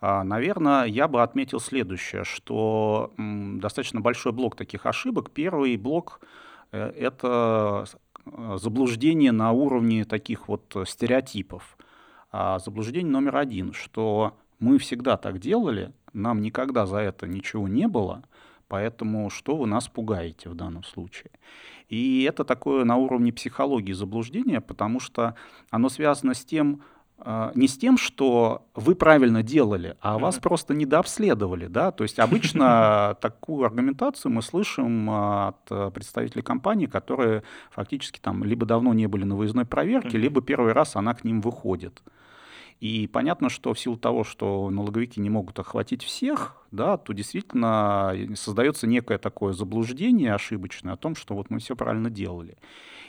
а, 0.00 0.24
наверное, 0.24 0.84
я 0.86 1.06
бы 1.06 1.22
отметил 1.22 1.60
следующее, 1.60 2.24
что 2.24 3.12
достаточно 3.18 4.00
большой 4.00 4.32
блок 4.32 4.56
таких 4.56 4.86
ошибок. 4.86 5.30
Первый 5.30 5.76
блок 5.76 6.20
э,— 6.72 6.90
это 6.98 7.84
э, 8.24 8.56
заблуждение 8.58 9.32
на 9.32 9.52
уровне 9.52 10.04
таких 10.06 10.48
вот 10.48 10.74
стереотипов. 10.86 11.76
А 12.32 12.58
заблуждение 12.58 13.12
номер 13.12 13.36
один, 13.36 13.74
что 13.74 14.38
мы 14.58 14.78
всегда 14.78 15.18
так 15.18 15.38
делали, 15.38 15.92
нам 16.14 16.40
никогда 16.40 16.86
за 16.86 16.98
это 16.98 17.26
ничего 17.26 17.68
не 17.68 17.86
было, 17.86 18.22
поэтому 18.68 19.28
что 19.28 19.54
вы 19.54 19.66
нас 19.66 19.88
пугаете 19.88 20.48
в 20.48 20.54
данном 20.54 20.82
случае? 20.82 21.30
И 21.88 22.22
это 22.22 22.44
такое 22.44 22.84
на 22.84 22.96
уровне 22.96 23.34
психологии 23.34 23.92
заблуждение, 23.92 24.62
потому 24.62 24.98
что 24.98 25.34
оно 25.70 25.90
связано 25.90 26.32
с 26.32 26.42
тем, 26.42 26.80
а, 27.18 27.52
не 27.54 27.68
с 27.68 27.76
тем, 27.76 27.98
что 27.98 28.66
вы 28.74 28.94
правильно 28.94 29.42
делали, 29.42 29.98
а 30.00 30.18
вас 30.18 30.38
просто 30.38 30.72
недообследовали, 30.72 31.66
да, 31.66 31.90
то 31.90 32.02
есть 32.02 32.18
обычно 32.18 33.14
такую 33.20 33.66
аргументацию 33.66 34.32
мы 34.32 34.40
слышим 34.40 35.10
от 35.10 35.64
представителей 35.92 36.42
компании, 36.42 36.86
которые 36.86 37.42
фактически 37.70 38.20
там 38.20 38.42
либо 38.42 38.64
давно 38.64 38.94
не 38.94 39.06
были 39.06 39.24
на 39.24 39.36
выездной 39.36 39.66
проверке, 39.66 40.16
либо 40.16 40.40
первый 40.40 40.72
раз 40.72 40.96
она 40.96 41.12
к 41.12 41.24
ним 41.24 41.42
выходит. 41.42 42.02
И 42.80 43.06
понятно, 43.06 43.48
что 43.48 43.74
в 43.74 43.78
силу 43.78 43.96
того, 43.96 44.24
что 44.24 44.68
налоговики 44.70 45.20
не 45.20 45.30
могут 45.30 45.58
охватить 45.58 46.02
всех, 46.02 46.56
да, 46.70 46.96
то 46.96 47.12
действительно 47.12 48.14
создается 48.34 48.86
некое 48.86 49.18
такое 49.18 49.52
заблуждение 49.52 50.34
ошибочное 50.34 50.94
о 50.94 50.96
том, 50.96 51.14
что 51.14 51.34
вот 51.34 51.50
мы 51.50 51.58
все 51.58 51.76
правильно 51.76 52.10
делали. 52.10 52.56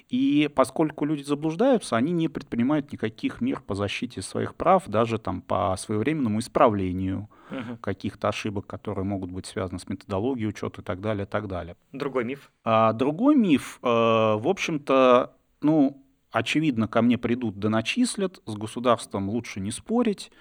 И 0.10 0.50
поскольку 0.54 1.06
люди 1.06 1.24
заблуждаются, 1.24 1.96
они 1.96 2.12
не 2.12 2.28
предпринимают 2.28 2.92
никаких 2.92 3.42
мер 3.42 3.62
по 3.62 3.74
защите 3.74 4.22
своих 4.22 4.56
прав, 4.56 4.84
даже 4.88 5.18
там 5.18 5.42
по 5.42 5.76
своевременному 5.78 6.40
исправлению 6.40 7.30
угу. 7.50 7.78
каких-то 7.82 8.28
ошибок, 8.30 8.68
которые 8.68 9.06
могут 9.06 9.32
быть 9.32 9.46
связаны 9.46 9.80
с 9.80 9.88
методологией 9.88 10.50
учета 10.50 10.82
и 10.82 10.84
так 10.84 11.02
далее, 11.02 11.26
и 11.26 11.28
так 11.28 11.48
далее. 11.48 11.76
Другой 11.94 12.26
миф. 12.26 12.52
А, 12.64 12.94
другой 12.94 13.36
миф, 13.36 13.80
э, 13.82 13.88
в 13.88 14.48
общем-то, 14.48 15.34
ну, 15.62 16.03
очевидно, 16.34 16.90
ко 16.90 17.02
мне 17.02 17.18
придут, 17.18 17.58
доначислят, 17.60 18.42
с 18.46 18.56
государством 18.56 19.30
лучше 19.30 19.62
не 19.62 19.72
спорить. 19.72 20.32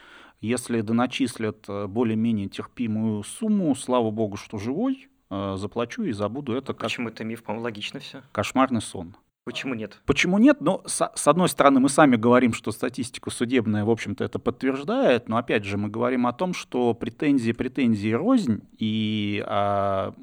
Если 0.41 0.81
доначислят 0.81 1.67
э, 1.69 1.87
более-менее 1.87 2.49
терпимую 2.49 3.23
сумму, 3.23 3.73
слава 3.77 4.11
богу, 4.11 4.37
что 4.37 4.59
живой, 4.59 5.09
э, 5.31 5.55
заплачу 5.57 6.03
и 6.03 6.13
забуду 6.13 6.55
это. 6.55 6.73
Как... 6.73 6.89
Почему 6.89 7.11
это 7.11 7.23
миф? 7.23 7.45
По-моему, 7.45 7.63
логично 7.63 8.01
все. 8.01 8.23
Кошмарный 8.33 8.81
сон. 8.81 9.15
Почему 9.45 9.75
нет? 9.75 10.01
Почему 10.07 10.39
нет? 10.39 10.61
Ну, 10.61 10.83
с, 10.87 11.11
с 11.15 11.29
одной 11.29 11.49
стороны, 11.49 11.81
мы 11.81 11.89
сами 11.89 12.17
говорим, 12.17 12.55
что 12.55 12.73
статистика 12.73 13.31
судебная, 13.31 13.85
в 13.85 13.91
общем-то, 13.91 14.25
это 14.25 14.39
подтверждает, 14.39 15.29
но 15.29 15.37
опять 15.37 15.65
же 15.65 15.77
мы 15.77 15.89
говорим 15.89 16.27
о 16.27 16.33
том, 16.33 16.55
что 16.55 16.95
претензии 16.95 17.53
претензии 17.53 18.13
рознь, 18.13 18.63
и 18.79 19.45
а, 19.47 20.15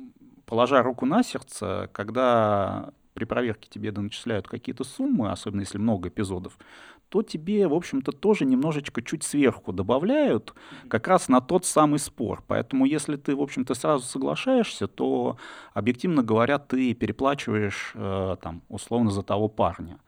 положа 0.46 0.82
руку 0.82 1.06
на 1.06 1.24
сердце, 1.24 1.90
когда 1.92 2.92
при 3.20 3.26
проверке 3.26 3.68
тебе 3.70 3.92
доначисляют 3.92 4.48
какие-то 4.48 4.86
суммы, 4.86 5.30
особенно 5.30 5.62
если 5.62 5.78
много 5.78 6.08
эпизодов, 6.08 6.58
то 7.10 7.22
тебе, 7.22 7.68
в 7.68 7.74
общем-то, 7.74 8.12
тоже 8.12 8.46
немножечко 8.46 9.02
чуть 9.02 9.24
сверху 9.24 9.74
добавляют 9.74 10.54
как 10.88 11.08
раз 11.08 11.28
на 11.28 11.42
тот 11.42 11.66
самый 11.66 12.00
спор. 12.00 12.44
Поэтому 12.48 12.86
если 12.86 13.18
ты, 13.18 13.36
в 13.36 13.42
общем-то, 13.42 13.74
сразу 13.74 14.06
соглашаешься, 14.06 14.88
то, 14.88 15.38
объективно 15.74 16.24
говоря, 16.24 16.60
ты 16.60 16.94
переплачиваешь, 16.94 17.92
э, 17.96 18.38
там, 18.42 18.62
условно, 18.70 19.12
за 19.12 19.24
того 19.24 19.50
парня. 19.50 20.00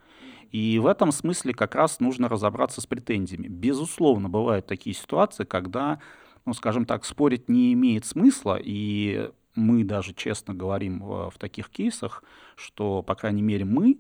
И 0.52 0.80
в 0.80 0.86
этом 0.86 1.12
смысле 1.12 1.54
как 1.54 1.76
раз 1.76 2.00
нужно 2.00 2.30
разобраться 2.30 2.82
с 2.82 2.86
претензиями. 2.86 3.48
Безусловно, 3.48 4.30
бывают 4.30 4.68
такие 4.68 4.96
ситуации, 4.96 5.44
когда, 5.44 6.00
ну, 6.46 6.54
скажем 6.54 6.86
так, 6.86 7.04
спорить 7.04 7.50
не 7.50 7.74
имеет 7.74 8.06
смысла, 8.06 8.58
и 8.62 9.32
мы 9.56 9.84
даже 9.84 10.14
честно 10.14 10.54
говорим 10.54 11.00
в, 11.00 11.34
таких 11.38 11.70
кейсах, 11.70 12.24
что, 12.56 13.04
по 13.04 13.16
крайней 13.16 13.42
мере, 13.42 13.66
мы 13.66 13.98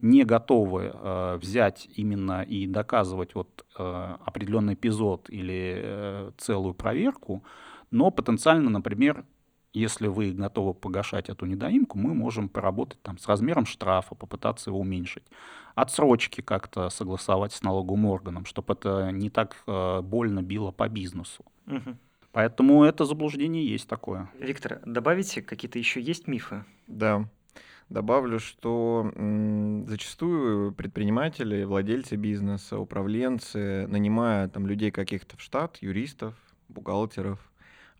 не 0.00 0.24
готовы 0.24 0.92
э, 0.92 1.38
взять 1.40 1.88
именно 1.94 2.42
и 2.42 2.66
доказывать 2.66 3.34
вот 3.34 3.64
э, 3.78 4.16
определенный 4.24 4.74
эпизод 4.74 5.30
или 5.30 5.74
э, 5.76 6.30
целую 6.38 6.74
проверку, 6.74 7.44
но 7.90 8.10
потенциально, 8.10 8.68
например, 8.68 9.24
если 9.72 10.06
вы 10.06 10.32
готовы 10.32 10.74
погашать 10.74 11.30
эту 11.30 11.46
недоимку, 11.46 11.98
мы 11.98 12.14
можем 12.14 12.48
поработать 12.48 13.00
там 13.02 13.16
с 13.18 13.26
размером 13.26 13.64
штрафа, 13.64 14.14
попытаться 14.14 14.70
его 14.70 14.80
уменьшить. 14.80 15.24
Отсрочки 15.74 16.42
как-то 16.42 16.90
согласовать 16.90 17.52
с 17.52 17.62
налоговым 17.62 18.06
органом, 18.06 18.44
чтобы 18.44 18.74
это 18.74 19.10
не 19.12 19.30
так 19.30 19.62
э, 19.66 20.00
больно 20.02 20.42
било 20.42 20.72
по 20.72 20.88
бизнесу. 20.88 21.44
Угу. 21.66 21.96
Поэтому 22.32 22.82
это 22.84 23.04
заблуждение 23.04 23.66
есть 23.66 23.88
такое. 23.88 24.30
Виктор, 24.38 24.80
добавите, 24.86 25.42
какие-то 25.42 25.78
еще 25.78 26.00
есть 26.00 26.26
мифы? 26.26 26.64
Да. 26.86 27.28
Добавлю, 27.90 28.38
что 28.38 29.12
зачастую 29.86 30.72
предприниматели, 30.72 31.64
владельцы 31.64 32.16
бизнеса, 32.16 32.78
управленцы, 32.78 33.86
нанимая 33.86 34.48
там 34.48 34.66
людей 34.66 34.90
каких-то 34.90 35.36
в 35.36 35.42
штат, 35.42 35.76
юристов, 35.82 36.34
бухгалтеров, 36.70 37.38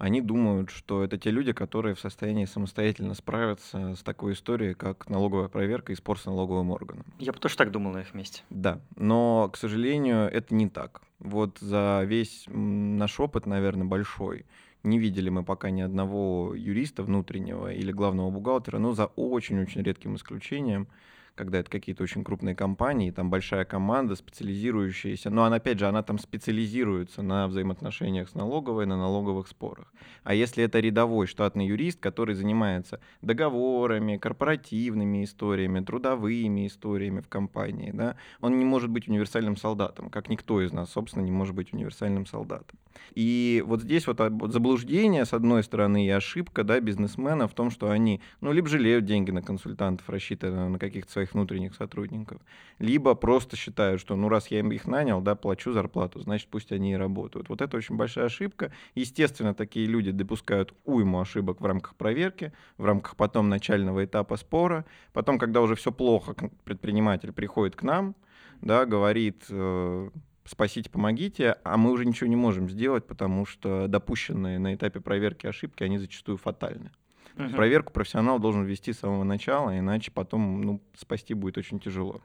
они 0.02 0.20
думают, 0.20 0.70
что 0.70 1.04
это 1.04 1.16
те 1.16 1.30
люди, 1.30 1.52
которые 1.52 1.94
в 1.94 2.00
состоянии 2.00 2.44
самостоятельно 2.44 3.14
справиться 3.14 3.94
с 3.94 4.02
такой 4.02 4.32
историей, 4.32 4.74
как 4.74 5.08
налоговая 5.08 5.46
проверка 5.46 5.92
и 5.92 5.94
спор 5.94 6.18
с 6.18 6.26
налоговым 6.26 6.72
органом. 6.72 7.06
Я 7.20 7.32
бы 7.32 7.38
тоже 7.38 7.56
так 7.56 7.70
думал 7.70 7.92
на 7.92 8.00
их 8.00 8.12
месте. 8.12 8.42
Да, 8.50 8.80
но, 8.96 9.48
к 9.52 9.56
сожалению, 9.56 10.28
это 10.28 10.56
не 10.56 10.68
так. 10.68 11.02
Вот 11.20 11.58
за 11.60 12.02
весь 12.04 12.46
наш 12.48 13.20
опыт, 13.20 13.46
наверное, 13.46 13.86
большой, 13.86 14.44
не 14.82 14.98
видели 14.98 15.28
мы 15.28 15.44
пока 15.44 15.70
ни 15.70 15.82
одного 15.82 16.52
юриста 16.56 17.04
внутреннего 17.04 17.72
или 17.72 17.92
главного 17.92 18.28
бухгалтера, 18.30 18.78
но 18.78 18.94
за 18.94 19.06
очень-очень 19.06 19.82
редким 19.82 20.16
исключением, 20.16 20.88
когда 21.34 21.58
это 21.60 21.70
какие-то 21.70 22.02
очень 22.02 22.24
крупные 22.24 22.54
компании, 22.54 23.10
там 23.10 23.30
большая 23.30 23.64
команда, 23.64 24.16
специализирующаяся, 24.16 25.30
но 25.30 25.44
она, 25.44 25.56
опять 25.56 25.78
же, 25.78 25.86
она 25.86 26.02
там 26.02 26.18
специализируется 26.18 27.22
на 27.22 27.48
взаимоотношениях 27.48 28.28
с 28.28 28.34
налоговой, 28.34 28.86
на 28.86 28.96
налоговых 28.96 29.48
спорах. 29.48 29.92
А 30.24 30.34
если 30.34 30.64
это 30.64 30.80
рядовой 30.80 31.26
штатный 31.26 31.66
юрист, 31.66 32.00
который 32.00 32.34
занимается 32.34 33.00
договорами, 33.22 34.16
корпоративными 34.16 35.24
историями, 35.24 35.80
трудовыми 35.80 36.66
историями 36.66 37.20
в 37.20 37.28
компании, 37.28 37.90
да, 37.92 38.16
он 38.40 38.58
не 38.58 38.64
может 38.64 38.90
быть 38.90 39.08
универсальным 39.08 39.56
солдатом, 39.56 40.10
как 40.10 40.28
никто 40.28 40.60
из 40.60 40.72
нас, 40.72 40.90
собственно, 40.90 41.22
не 41.22 41.32
может 41.32 41.54
быть 41.54 41.72
универсальным 41.72 42.26
солдатом. 42.26 42.78
И 43.14 43.62
вот 43.66 43.82
здесь 43.82 44.06
вот 44.06 44.18
заблуждение, 44.18 45.24
с 45.24 45.32
одной 45.32 45.62
стороны, 45.62 46.06
и 46.06 46.10
ошибка 46.10 46.64
да, 46.64 46.80
бизнесмена 46.80 47.48
в 47.48 47.54
том, 47.54 47.70
что 47.70 47.90
они 47.90 48.20
ну, 48.40 48.52
либо 48.52 48.68
жалеют 48.68 49.04
деньги 49.04 49.30
на 49.30 49.42
консультантов, 49.42 50.08
рассчитанные 50.08 50.68
на 50.68 50.78
каких-то 50.78 51.12
своих 51.22 51.34
внутренних 51.34 51.74
сотрудников, 51.74 52.40
либо 52.78 53.14
просто 53.14 53.56
считают, 53.56 54.00
что 54.00 54.16
ну 54.16 54.28
раз 54.28 54.48
я 54.48 54.58
им 54.58 54.72
их 54.72 54.86
нанял, 54.86 55.20
да, 55.20 55.34
плачу 55.34 55.72
зарплату, 55.72 56.20
значит 56.20 56.48
пусть 56.48 56.72
они 56.72 56.92
и 56.92 56.96
работают. 56.96 57.48
Вот 57.48 57.62
это 57.62 57.76
очень 57.76 57.96
большая 57.96 58.26
ошибка. 58.26 58.72
Естественно, 58.94 59.54
такие 59.54 59.86
люди 59.86 60.10
допускают 60.10 60.74
уйму 60.84 61.20
ошибок 61.20 61.60
в 61.60 61.66
рамках 61.66 61.94
проверки, 61.94 62.52
в 62.76 62.84
рамках 62.84 63.16
потом 63.16 63.48
начального 63.48 64.04
этапа 64.04 64.36
спора. 64.36 64.84
Потом, 65.12 65.38
когда 65.38 65.60
уже 65.60 65.74
все 65.74 65.92
плохо, 65.92 66.34
предприниматель 66.64 67.32
приходит 67.32 67.76
к 67.76 67.82
нам, 67.82 68.14
да, 68.60 68.84
говорит, 68.86 69.44
э, 69.48 70.10
спасите, 70.44 70.90
помогите, 70.90 71.56
а 71.64 71.76
мы 71.76 71.92
уже 71.92 72.04
ничего 72.04 72.28
не 72.28 72.36
можем 72.36 72.68
сделать, 72.68 73.06
потому 73.06 73.46
что 73.46 73.86
допущенные 73.88 74.58
на 74.58 74.74
этапе 74.74 75.00
проверки 75.00 75.46
ошибки, 75.46 75.84
они 75.84 75.98
зачастую 75.98 76.36
фатальны. 76.36 76.90
Угу. 77.36 77.50
Проверку 77.50 77.92
профессионал 77.92 78.38
должен 78.38 78.64
вести 78.64 78.92
с 78.92 79.00
самого 79.00 79.24
начала, 79.24 79.78
иначе 79.78 80.10
потом 80.10 80.60
ну, 80.60 80.80
спасти 80.94 81.34
будет 81.34 81.58
очень 81.58 81.80
тяжело. 81.80 82.20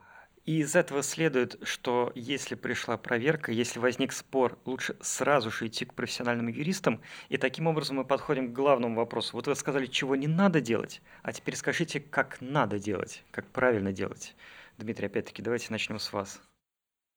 И 0.48 0.60
из 0.60 0.78
этого 0.78 1.04
следует, 1.04 1.60
что 1.64 2.14
если 2.16 2.56
пришла 2.56 2.96
проверка, 2.96 3.52
если 3.52 3.80
возник 3.80 4.14
спор, 4.14 4.58
лучше 4.64 4.96
сразу 5.02 5.52
же 5.52 5.68
идти 5.68 5.84
к 5.84 5.94
профессиональным 5.94 6.48
юристам. 6.48 7.02
И 7.28 7.36
таким 7.36 7.68
образом 7.68 7.98
мы 7.98 8.06
подходим 8.06 8.50
к 8.50 8.56
главному 8.56 8.96
вопросу. 8.96 9.36
Вот 9.36 9.48
вы 9.48 9.56
сказали, 9.56 9.88
чего 9.88 10.16
не 10.16 10.28
надо 10.28 10.62
делать, 10.62 11.02
а 11.22 11.34
теперь 11.34 11.58
скажите, 11.58 12.00
как 12.00 12.38
надо 12.40 12.80
делать, 12.80 13.26
как 13.32 13.46
правильно 13.48 13.92
делать. 13.92 14.38
Дмитрий, 14.78 15.08
опять-таки, 15.08 15.42
давайте 15.42 15.68
начнем 15.70 16.00
с 16.00 16.14
вас. 16.14 16.42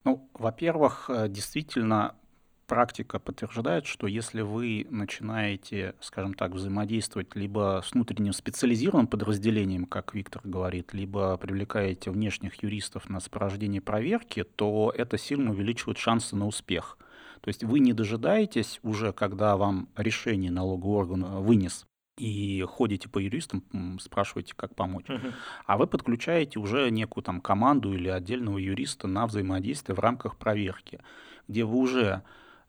Ну, 0.03 0.29
во-первых, 0.35 1.09
э, 1.09 1.29
действительно, 1.29 2.17
практика 2.71 3.19
подтверждает, 3.19 3.85
что 3.85 4.07
если 4.07 4.43
вы 4.43 4.87
начинаете, 4.91 5.97
скажем 6.01 6.35
так, 6.35 6.53
взаимодействовать 6.53 7.35
либо 7.35 7.83
с 7.85 7.93
внутренним 7.93 8.33
специализированным 8.33 9.09
подразделением, 9.09 9.87
как 9.87 10.15
Виктор 10.15 10.41
говорит, 10.45 10.95
либо 10.95 11.37
привлекаете 11.37 12.13
внешних 12.13 12.63
юристов 12.63 13.09
на 13.09 13.19
сопровождение 13.19 13.81
проверки, 13.81 14.45
то 14.45 14.95
это 14.97 15.19
сильно 15.19 15.51
увеличивает 15.51 15.99
шансы 15.99 16.37
на 16.37 16.47
успех. 16.47 16.97
То 17.41 17.49
есть 17.49 17.65
вы 17.65 17.81
не 17.81 17.93
дожидаетесь 17.93 18.79
уже, 18.85 19.13
когда 19.13 19.57
вам 19.57 19.89
решение 19.97 20.53
налогового 20.53 20.99
органа 20.99 21.41
вынес 21.41 21.87
и 22.19 22.65
ходите 22.69 23.09
по 23.09 23.19
юристам, 23.19 23.99
спрашиваете, 24.01 24.55
как 24.55 24.77
помочь. 24.77 25.07
Uh-huh. 25.09 25.33
А 25.67 25.77
вы 25.77 25.89
подключаете 25.89 26.61
уже 26.61 26.89
некую 26.91 27.25
там 27.25 27.41
команду 27.41 27.93
или 27.95 28.09
отдельного 28.09 28.59
юриста 28.59 29.09
на 29.09 29.27
взаимодействие 29.27 29.97
в 29.97 29.99
рамках 29.99 30.37
проверки, 30.37 31.01
где 31.49 31.65
вы 31.65 31.79
уже 31.79 32.23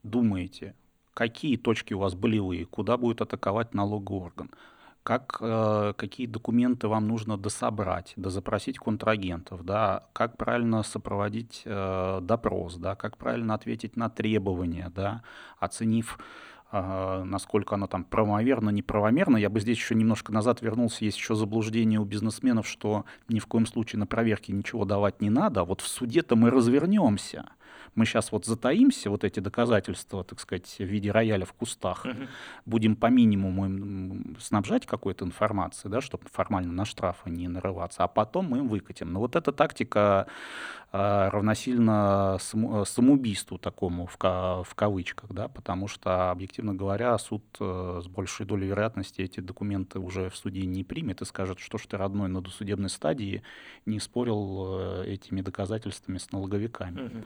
думаете, 0.04 0.76
какие 1.14 1.58
точки 1.58 1.94
у 1.94 2.00
вас 2.00 2.16
болевые, 2.16 2.66
куда 2.66 2.98
будет 2.98 3.22
атаковать 3.22 3.74
налоговый 3.74 4.26
орган, 4.26 4.52
как, 5.04 5.38
э, 5.42 5.94
какие 5.98 6.28
документы 6.28 6.88
вам 6.88 7.08
нужно 7.08 7.38
дособрать, 7.38 8.14
дозапросить 8.16 8.78
контрагентов, 8.78 9.64
да, 9.66 10.06
как 10.14 10.38
правильно 10.38 10.84
сопроводить 10.84 11.64
э, 11.66 12.20
допрос, 12.22 12.76
да, 12.76 12.96
как 12.96 13.18
правильно 13.18 13.54
ответить 13.56 13.96
на 13.96 14.10
требования, 14.10 14.92
да, 14.96 15.24
оценив 15.60 16.18
насколько 16.74 17.76
оно 17.76 17.88
там 17.88 18.06
правомерно, 18.06 18.70
неправомерно. 18.70 19.36
Я 19.36 19.50
бы 19.50 19.60
здесь 19.60 19.78
еще 19.78 19.94
немножко 19.94 20.32
назад 20.32 20.62
вернулся. 20.62 21.04
Есть 21.04 21.18
еще 21.18 21.36
заблуждение 21.36 22.00
у 22.00 22.06
бизнесменов, 22.06 22.66
что 22.66 23.04
ни 23.28 23.40
в 23.40 23.48
коем 23.48 23.66
случае 23.66 24.00
на 24.00 24.08
проверке 24.08 24.54
ничего 24.54 24.86
давать 24.86 25.22
не 25.22 25.30
надо. 25.30 25.66
Вот 25.66 25.82
в 25.82 25.88
суде-то 25.88 26.38
мы 26.38 26.50
развернемся 26.50 27.50
мы 27.96 28.06
сейчас 28.06 28.32
вот 28.32 28.46
затаимся, 28.46 29.10
вот 29.10 29.24
эти 29.24 29.40
доказательства, 29.40 30.24
так 30.24 30.40
сказать, 30.40 30.76
в 30.80 30.84
виде 30.84 31.12
рояля 31.12 31.46
в 31.46 31.54
кустах, 31.54 32.06
uh-huh. 32.06 32.28
будем 32.66 32.96
по 32.96 33.08
минимуму 33.08 33.66
им 33.66 34.38
снабжать 34.40 34.86
какой-то 34.86 35.26
информацией, 35.26 35.92
да, 35.92 36.02
чтобы 36.02 36.24
формально 36.32 36.72
на 36.72 36.86
штрафы 36.86 37.30
не 37.30 37.48
нарываться, 37.48 38.04
а 38.04 38.08
потом 38.08 38.50
мы 38.50 38.60
им 38.60 38.68
выкатим. 38.68 39.12
Но 39.12 39.20
вот 39.20 39.36
эта 39.36 39.52
тактика 39.52 40.28
равносильно 40.92 42.38
саму, 42.40 42.84
самоубийству 42.86 43.58
такому 43.58 44.08
в, 44.08 44.18
в 44.18 44.76
кавычках, 44.76 45.32
да, 45.32 45.48
потому 45.48 45.88
что, 45.88 46.32
объективно 46.32 46.74
говоря, 46.74 47.18
суд 47.18 47.44
э, 47.60 48.02
с 48.04 48.08
большей 48.08 48.46
долей 48.46 48.68
вероятности 48.68 49.22
эти 49.22 49.40
документы 49.40 50.00
уже 50.00 50.30
в 50.30 50.36
суде 50.36 50.66
не 50.66 50.84
примет 50.84 51.22
и 51.22 51.26
скажет, 51.26 51.60
что 51.60 51.78
ж 51.78 51.86
ты, 51.88 51.98
родной, 51.98 52.28
на 52.28 52.42
досудебной 52.42 52.90
стадии 52.90 53.42
не 53.86 54.00
спорил 54.00 54.80
э, 54.80 55.06
этими 55.08 55.42
доказательствами 55.42 56.18
с 56.18 56.32
налоговиками. 56.32 57.24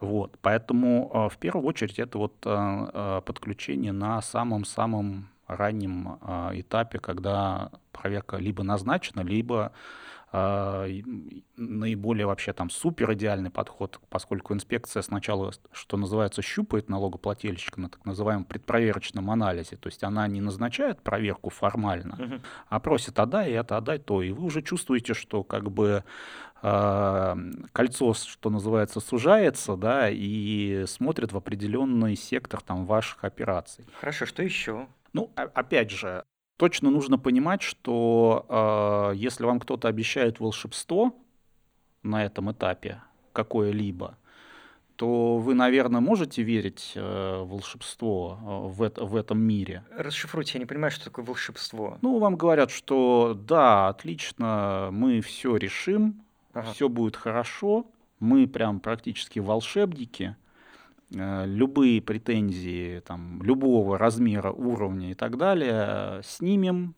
Вот, 0.00 0.36
поэтому 0.42 1.10
э, 1.12 1.34
в 1.34 1.38
первую 1.38 1.66
очередь 1.66 1.98
это 1.98 2.18
вот 2.18 2.34
э, 2.44 2.50
э, 2.50 3.22
подключение 3.24 3.92
на 3.92 4.20
самом-самом 4.20 5.28
раннем 5.46 6.18
этапе, 6.54 6.98
когда 6.98 7.70
проверка 7.92 8.36
либо 8.36 8.64
назначена, 8.64 9.20
либо 9.20 9.70
наиболее 11.56 12.26
вообще 12.26 12.52
там 12.52 12.70
супер 12.70 13.12
идеальный 13.14 13.50
подход, 13.50 14.00
поскольку 14.08 14.54
инспекция 14.54 15.02
сначала, 15.02 15.52
что 15.72 15.96
называется, 15.96 16.42
щупает 16.42 16.88
налогоплательщика 16.88 17.80
на 17.80 17.88
так 17.88 18.04
называемом 18.04 18.44
предпроверочном 18.44 19.30
анализе, 19.30 19.76
то 19.76 19.88
есть 19.88 20.02
она 20.04 20.26
не 20.28 20.40
назначает 20.40 21.00
проверку 21.02 21.50
формально, 21.50 22.14
uh-huh. 22.14 22.40
а 22.68 22.80
просит 22.80 23.18
отдай 23.18 23.52
это, 23.52 23.76
отдай 23.76 23.98
то, 23.98 24.22
и 24.22 24.32
вы 24.32 24.44
уже 24.44 24.62
чувствуете, 24.62 25.14
что 25.14 25.42
как 25.42 25.70
бы 25.70 26.04
э, 26.62 27.36
кольцо, 27.72 28.14
что 28.14 28.50
называется, 28.50 29.00
сужается, 29.00 29.76
да, 29.76 30.10
и 30.10 30.84
смотрит 30.86 31.32
в 31.32 31.36
определенный 31.36 32.16
сектор 32.16 32.60
там 32.60 32.84
ваших 32.84 33.24
операций. 33.24 33.86
Хорошо, 34.00 34.26
что 34.26 34.42
еще? 34.42 34.86
Ну, 35.12 35.32
опять 35.34 35.90
же, 35.90 36.24
точно 36.56 36.90
нужно 36.90 37.18
понимать, 37.18 37.62
что 37.62 38.46
э, 39.12 39.16
если 39.16 39.44
вам 39.44 39.60
кто-то 39.60 39.88
обещает 39.88 40.40
волшебство 40.40 41.14
на 42.02 42.24
этом 42.24 42.50
этапе 42.52 43.02
какое-либо, 43.32 44.16
то 44.96 45.36
вы, 45.36 45.54
наверное, 45.54 46.00
можете 46.00 46.42
верить 46.42 46.92
э, 46.94 47.42
в 47.42 47.48
волшебство 47.50 48.38
э, 48.40 48.68
в, 48.68 48.82
это, 48.82 49.04
в 49.04 49.14
этом 49.14 49.38
мире. 49.38 49.84
Расшифруйте, 49.94 50.52
я 50.54 50.60
не 50.60 50.66
понимаю, 50.66 50.90
что 50.90 51.04
такое 51.04 51.24
волшебство. 51.24 51.98
Ну, 52.00 52.18
вам 52.18 52.36
говорят, 52.36 52.70
что 52.70 53.38
да, 53.38 53.88
отлично, 53.88 54.88
мы 54.92 55.20
все 55.20 55.56
решим, 55.56 56.22
ага. 56.54 56.72
все 56.72 56.88
будет 56.88 57.16
хорошо, 57.16 57.86
мы 58.20 58.46
прям 58.46 58.80
практически 58.80 59.38
волшебники, 59.38 60.34
любые 61.10 62.02
претензии 62.02 63.00
там, 63.00 63.42
любого 63.42 63.98
размера, 63.98 64.50
уровня 64.50 65.12
и 65.12 65.14
так 65.14 65.36
далее 65.36 66.20
снимем, 66.24 66.96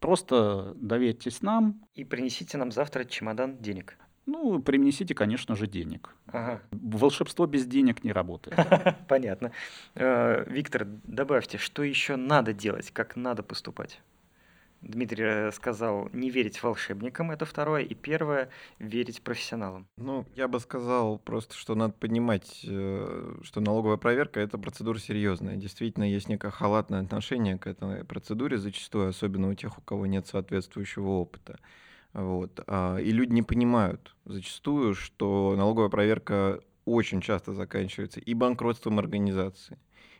просто 0.00 0.72
доверьтесь 0.76 1.42
нам. 1.42 1.82
И 1.94 2.04
принесите 2.04 2.56
нам 2.58 2.70
завтра 2.72 3.04
чемодан 3.04 3.58
денег. 3.58 3.98
Ну, 4.26 4.58
принесите, 4.60 5.14
конечно 5.14 5.54
же, 5.54 5.66
денег. 5.66 6.14
Ага. 6.28 6.62
Волшебство 6.70 7.46
без 7.46 7.66
денег 7.66 8.04
не 8.04 8.12
работает. 8.12 8.56
Понятно. 9.08 9.52
Э, 9.94 10.44
Виктор, 10.50 10.86
добавьте, 11.04 11.58
что 11.58 11.82
еще 11.82 12.16
надо 12.16 12.54
делать, 12.54 12.90
как 12.90 13.16
надо 13.16 13.42
поступать? 13.42 14.00
Дмитрий 14.84 15.24
э, 15.24 15.52
сказал 15.52 16.08
не 16.12 16.30
верить 16.30 16.62
волшебникам, 16.62 17.30
это 17.30 17.44
второе. 17.44 17.82
И 17.82 17.94
первое— 17.94 18.50
верить 18.78 19.22
профессионалам. 19.22 19.86
Ну, 19.96 20.26
я 20.36 20.46
бы 20.46 20.60
сказал 20.60 21.18
просто, 21.18 21.54
что 21.54 21.74
надо 21.74 21.94
понимать, 21.94 22.64
э, 22.68 23.36
что 23.42 23.60
налоговая 23.60 23.96
проверка— 23.96 24.40
это 24.40 24.58
процедура 24.58 24.98
серьезная. 24.98 25.56
Действительно, 25.56 26.04
есть 26.04 26.28
некое 26.28 26.50
халатное 26.50 27.00
отношение 27.00 27.58
к 27.58 27.66
этой 27.66 28.04
процедуре 28.04 28.58
зачастую, 28.58 29.08
особенно 29.08 29.48
у 29.48 29.54
тех, 29.54 29.78
у 29.78 29.80
кого 29.80 30.06
нет 30.06 30.26
соответствующего 30.26 31.08
опыта. 31.08 31.58
Вот. 32.12 32.60
А, 32.66 32.98
и 32.98 33.10
люди 33.10 33.32
не 33.32 33.42
понимают 33.42 34.14
зачастую, 34.24 34.94
что 34.94 35.54
налоговая 35.56 35.88
проверка 35.88 36.60
очень 36.84 37.20
часто 37.20 37.52
заканчивается 37.52 38.20
и 38.20 38.34
банкротством 38.34 38.98
организации, 38.98 39.78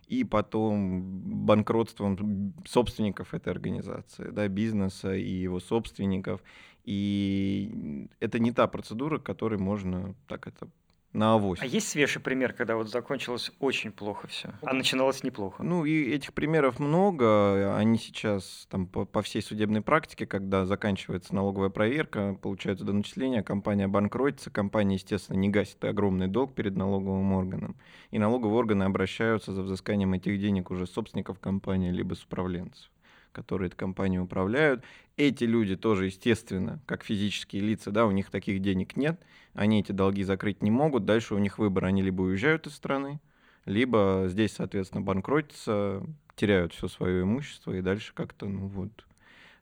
и 0.08 0.24
потом 0.24 1.02
банкротством 1.46 2.54
собственников 2.66 3.34
этой 3.34 3.52
организации, 3.52 4.30
да, 4.30 4.48
бизнеса 4.48 5.14
и 5.14 5.30
его 5.30 5.60
собственников. 5.60 6.42
И 6.84 8.08
это 8.20 8.38
не 8.38 8.52
та 8.52 8.66
процедура, 8.66 9.18
которой 9.18 9.58
можно 9.58 10.14
так 10.28 10.46
это 10.46 10.68
на 11.14 11.34
авось. 11.34 11.60
А 11.62 11.66
есть 11.66 11.88
свежий 11.88 12.20
пример, 12.20 12.52
когда 12.52 12.76
вот 12.76 12.90
закончилось 12.90 13.52
очень 13.60 13.92
плохо 13.92 14.26
все, 14.26 14.50
а 14.62 14.74
начиналось 14.74 15.22
неплохо? 15.22 15.62
Ну 15.62 15.84
и 15.84 16.12
этих 16.12 16.34
примеров 16.34 16.80
много. 16.80 17.76
Они 17.76 17.98
сейчас 17.98 18.66
там 18.70 18.86
по, 18.86 19.04
по 19.04 19.22
всей 19.22 19.40
судебной 19.40 19.80
практике, 19.80 20.26
когда 20.26 20.66
заканчивается 20.66 21.34
налоговая 21.34 21.70
проверка, 21.70 22.36
получаются 22.42 22.84
доначисления, 22.84 23.42
компания 23.42 23.88
банкротится, 23.88 24.50
компания, 24.50 24.96
естественно, 24.96 25.36
не 25.36 25.48
гасит 25.48 25.82
огромный 25.84 26.26
долг 26.28 26.54
перед 26.54 26.76
налоговым 26.76 27.32
органом. 27.32 27.76
И 28.10 28.18
налоговые 28.18 28.58
органы 28.58 28.84
обращаются 28.84 29.52
за 29.52 29.62
взысканием 29.62 30.12
этих 30.14 30.40
денег 30.40 30.70
уже 30.70 30.86
собственников 30.86 31.38
компании 31.38 31.90
либо 31.90 32.14
с 32.14 32.24
управленцев 32.24 32.90
которые 33.34 33.68
эту 33.68 33.76
компанию 33.76 34.22
управляют. 34.22 34.82
Эти 35.16 35.44
люди 35.44 35.76
тоже, 35.76 36.06
естественно, 36.06 36.80
как 36.86 37.04
физические 37.04 37.62
лица, 37.62 37.90
да, 37.90 38.06
у 38.06 38.10
них 38.10 38.30
таких 38.30 38.60
денег 38.62 38.96
нет, 38.96 39.20
они 39.52 39.80
эти 39.80 39.92
долги 39.92 40.22
закрыть 40.22 40.62
не 40.62 40.70
могут, 40.70 41.04
дальше 41.04 41.34
у 41.34 41.38
них 41.38 41.58
выбор, 41.58 41.84
они 41.84 42.02
либо 42.02 42.22
уезжают 42.22 42.66
из 42.66 42.74
страны, 42.74 43.20
либо 43.66 44.24
здесь, 44.28 44.52
соответственно, 44.52 45.02
банкротятся, 45.02 46.02
теряют 46.36 46.72
все 46.72 46.88
свое 46.88 47.22
имущество 47.22 47.72
и 47.72 47.82
дальше 47.82 48.12
как-то, 48.14 48.46
ну 48.46 48.66
вот, 48.66 49.06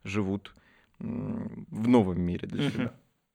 живут 0.04 0.54
в 0.98 1.88
новом 1.88 2.20
мире 2.20 2.46
для 2.46 2.70
себя. 2.70 2.94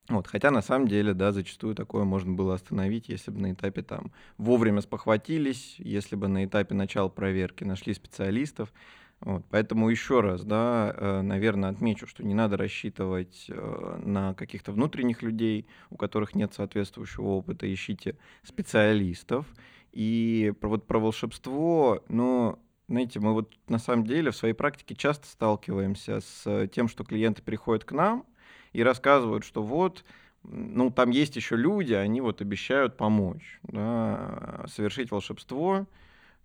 Вот, 0.09 0.25
хотя 0.27 0.51
на 0.51 0.61
самом 0.61 0.87
деле, 0.87 1.13
да, 1.13 1.33
зачастую 1.33 1.75
такое 1.75 2.05
можно 2.05 2.31
было 2.31 2.53
остановить, 2.53 3.09
если 3.09 3.29
бы 3.29 3.41
на 3.41 3.51
этапе 3.51 3.81
там 3.81 4.13
вовремя 4.37 4.79
спохватились, 4.79 5.75
если 5.79 6.15
бы 6.15 6.29
на 6.29 6.45
этапе 6.45 6.75
начала 6.75 7.09
проверки 7.09 7.65
нашли 7.65 7.93
специалистов, 7.93 8.71
вот, 9.19 9.43
поэтому 9.49 9.89
еще 9.89 10.21
раз, 10.21 10.43
да, 10.43 10.93
э, 10.95 11.21
наверное, 11.21 11.71
отмечу, 11.71 12.05
что 12.05 12.23
не 12.23 12.35
надо 12.35 12.55
рассчитывать 12.55 13.47
э, 13.49 13.99
на 14.03 14.35
каких-то 14.35 14.71
внутренних 14.71 15.23
людей, 15.23 15.67
у 15.89 15.97
которых 15.97 16.35
нет 16.35 16.53
соответствующего 16.53 17.25
опыта. 17.25 17.71
Ищите 17.71 18.17
специалистов. 18.43 19.47
И 19.91 20.53
вот 20.61 20.85
про 20.85 20.99
волшебство, 20.99 22.03
ну, 22.09 22.59
знаете, 22.87 23.19
мы 23.19 23.33
вот 23.33 23.57
на 23.67 23.79
самом 23.79 24.05
деле 24.05 24.29
в 24.29 24.35
своей 24.35 24.53
практике 24.53 24.93
часто 24.93 25.27
сталкиваемся 25.27 26.21
с 26.21 26.67
тем, 26.67 26.87
что 26.87 27.03
клиенты 27.03 27.41
приходят 27.41 27.83
к 27.85 27.93
нам 27.93 28.23
и 28.71 28.83
рассказывают, 28.83 29.43
что 29.43 29.63
вот, 29.63 30.05
ну, 30.43 30.91
там 30.91 31.09
есть 31.09 31.35
еще 31.35 31.55
люди, 31.55 31.93
они 31.93 32.21
вот 32.21 32.41
обещают 32.41 32.97
помочь, 32.97 33.59
да, 33.63 34.63
совершить 34.67 35.09
волшебство, 35.09 35.87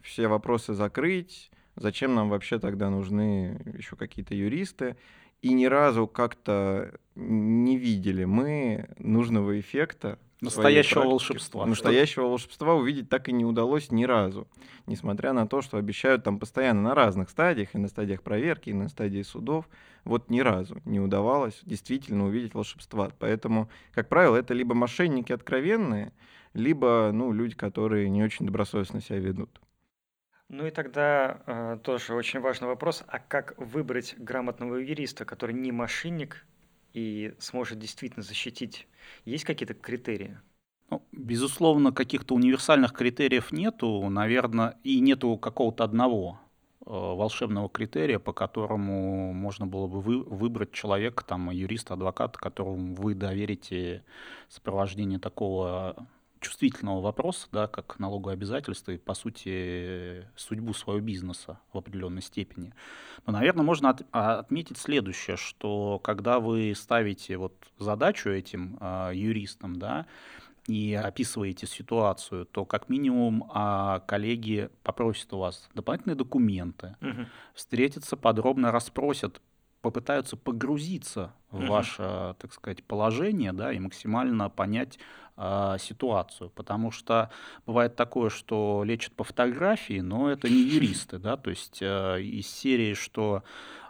все 0.00 0.26
вопросы 0.26 0.72
закрыть, 0.72 1.50
Зачем 1.76 2.14
нам 2.14 2.28
вообще 2.28 2.58
тогда 2.58 2.90
нужны 2.90 3.60
еще 3.76 3.96
какие-то 3.96 4.34
юристы? 4.34 4.96
И 5.40 5.52
ни 5.52 5.64
разу 5.64 6.06
как-то 6.06 6.94
не 7.14 7.76
видели 7.76 8.24
мы 8.24 8.88
нужного 8.98 9.58
эффекта. 9.58 10.18
Настоящего 10.40 11.04
волшебства. 11.04 11.66
Настоящего 11.66 12.24
волшебства 12.24 12.74
увидеть 12.74 13.08
так 13.08 13.28
и 13.28 13.32
не 13.32 13.44
удалось 13.44 13.90
ни 13.90 14.04
разу. 14.04 14.48
Несмотря 14.86 15.32
на 15.32 15.46
то, 15.46 15.62
что 15.62 15.78
обещают 15.78 16.24
там 16.24 16.38
постоянно 16.38 16.82
на 16.82 16.94
разных 16.94 17.30
стадиях, 17.30 17.74
и 17.74 17.78
на 17.78 17.88
стадиях 17.88 18.22
проверки, 18.22 18.70
и 18.70 18.74
на 18.74 18.88
стадии 18.88 19.22
судов, 19.22 19.68
вот 20.04 20.30
ни 20.30 20.40
разу 20.40 20.80
не 20.84 21.00
удавалось 21.00 21.60
действительно 21.62 22.26
увидеть 22.26 22.54
волшебства. 22.54 23.10
Поэтому, 23.18 23.68
как 23.92 24.08
правило, 24.08 24.36
это 24.36 24.52
либо 24.52 24.74
мошенники 24.74 25.32
откровенные, 25.32 26.12
либо 26.54 27.10
ну, 27.12 27.32
люди, 27.32 27.54
которые 27.54 28.10
не 28.10 28.22
очень 28.22 28.46
добросовестно 28.46 29.00
себя 29.00 29.18
ведут. 29.18 29.60
Ну 30.48 30.66
и 30.66 30.70
тогда 30.70 31.42
э, 31.46 31.78
тоже 31.82 32.14
очень 32.14 32.40
важный 32.40 32.68
вопрос, 32.68 33.02
а 33.06 33.18
как 33.18 33.54
выбрать 33.56 34.14
грамотного 34.18 34.76
юриста, 34.76 35.24
который 35.24 35.54
не 35.54 35.72
мошенник 35.72 36.44
и 36.92 37.34
сможет 37.38 37.78
действительно 37.78 38.22
защитить? 38.22 38.86
Есть 39.24 39.44
какие-то 39.44 39.74
критерии? 39.74 40.38
Ну, 40.90 41.02
безусловно, 41.10 41.90
каких-то 41.90 42.34
универсальных 42.34 42.92
критериев 42.92 43.50
нету, 43.50 44.10
наверное, 44.10 44.76
и 44.84 45.00
нету 45.00 45.38
какого-то 45.38 45.84
одного 45.84 46.38
э, 46.84 46.90
волшебного 46.90 47.70
критерия, 47.70 48.18
по 48.18 48.34
которому 48.34 49.32
можно 49.32 49.66
было 49.66 49.86
бы 49.86 50.02
вы, 50.02 50.22
выбрать 50.22 50.72
человека, 50.72 51.24
там, 51.24 51.48
юриста, 51.50 51.94
адвоката, 51.94 52.38
которому 52.38 52.94
вы 52.94 53.14
доверите 53.14 54.04
сопровождение 54.50 55.18
такого 55.18 56.06
чувствительного 56.42 57.00
вопроса, 57.00 57.48
да, 57.52 57.66
как 57.66 57.98
налогообязательства 57.98 58.92
и, 58.92 58.98
по 58.98 59.14
сути, 59.14 60.26
судьбу 60.36 60.74
своего 60.74 61.00
бизнеса 61.00 61.58
в 61.72 61.78
определенной 61.78 62.22
степени. 62.22 62.74
Но, 63.26 63.32
наверное, 63.32 63.64
можно 63.64 63.90
от, 63.90 64.02
а, 64.12 64.40
отметить 64.40 64.76
следующее, 64.76 65.36
что 65.36 65.98
когда 66.00 66.40
вы 66.40 66.74
ставите 66.76 67.36
вот 67.36 67.54
задачу 67.78 68.28
этим 68.30 68.76
э, 68.80 69.12
юристам, 69.14 69.78
да, 69.78 70.06
и 70.66 70.94
описываете 70.94 71.66
ситуацию, 71.66 72.46
то 72.46 72.64
как 72.64 72.88
минимум 72.88 73.50
а, 73.52 74.00
коллеги 74.00 74.70
попросят 74.82 75.32
у 75.32 75.38
вас 75.38 75.68
дополнительные 75.74 76.16
документы, 76.16 76.96
угу. 77.00 77.26
встретятся, 77.54 78.16
подробно 78.16 78.70
расспросят, 78.70 79.40
попытаются 79.82 80.36
погрузиться 80.36 81.34
в 81.50 81.66
ваше, 81.66 82.34
так 82.38 82.52
сказать, 82.52 82.82
положение, 82.84 83.52
да, 83.52 83.72
и 83.72 83.78
максимально 83.78 84.48
понять 84.48 84.98
э, 85.36 85.76
ситуацию, 85.78 86.50
потому 86.50 86.90
что 86.90 87.30
бывает 87.66 87.96
такое, 87.96 88.30
что 88.30 88.82
лечат 88.86 89.12
по 89.14 89.24
фотографии, 89.24 90.00
но 90.00 90.30
это 90.30 90.48
не 90.48 90.62
юристы, 90.62 91.18
да, 91.18 91.36
то 91.36 91.50
есть 91.50 91.82
э, 91.82 92.22
из 92.22 92.46
серии, 92.46 92.94
что 92.94 93.42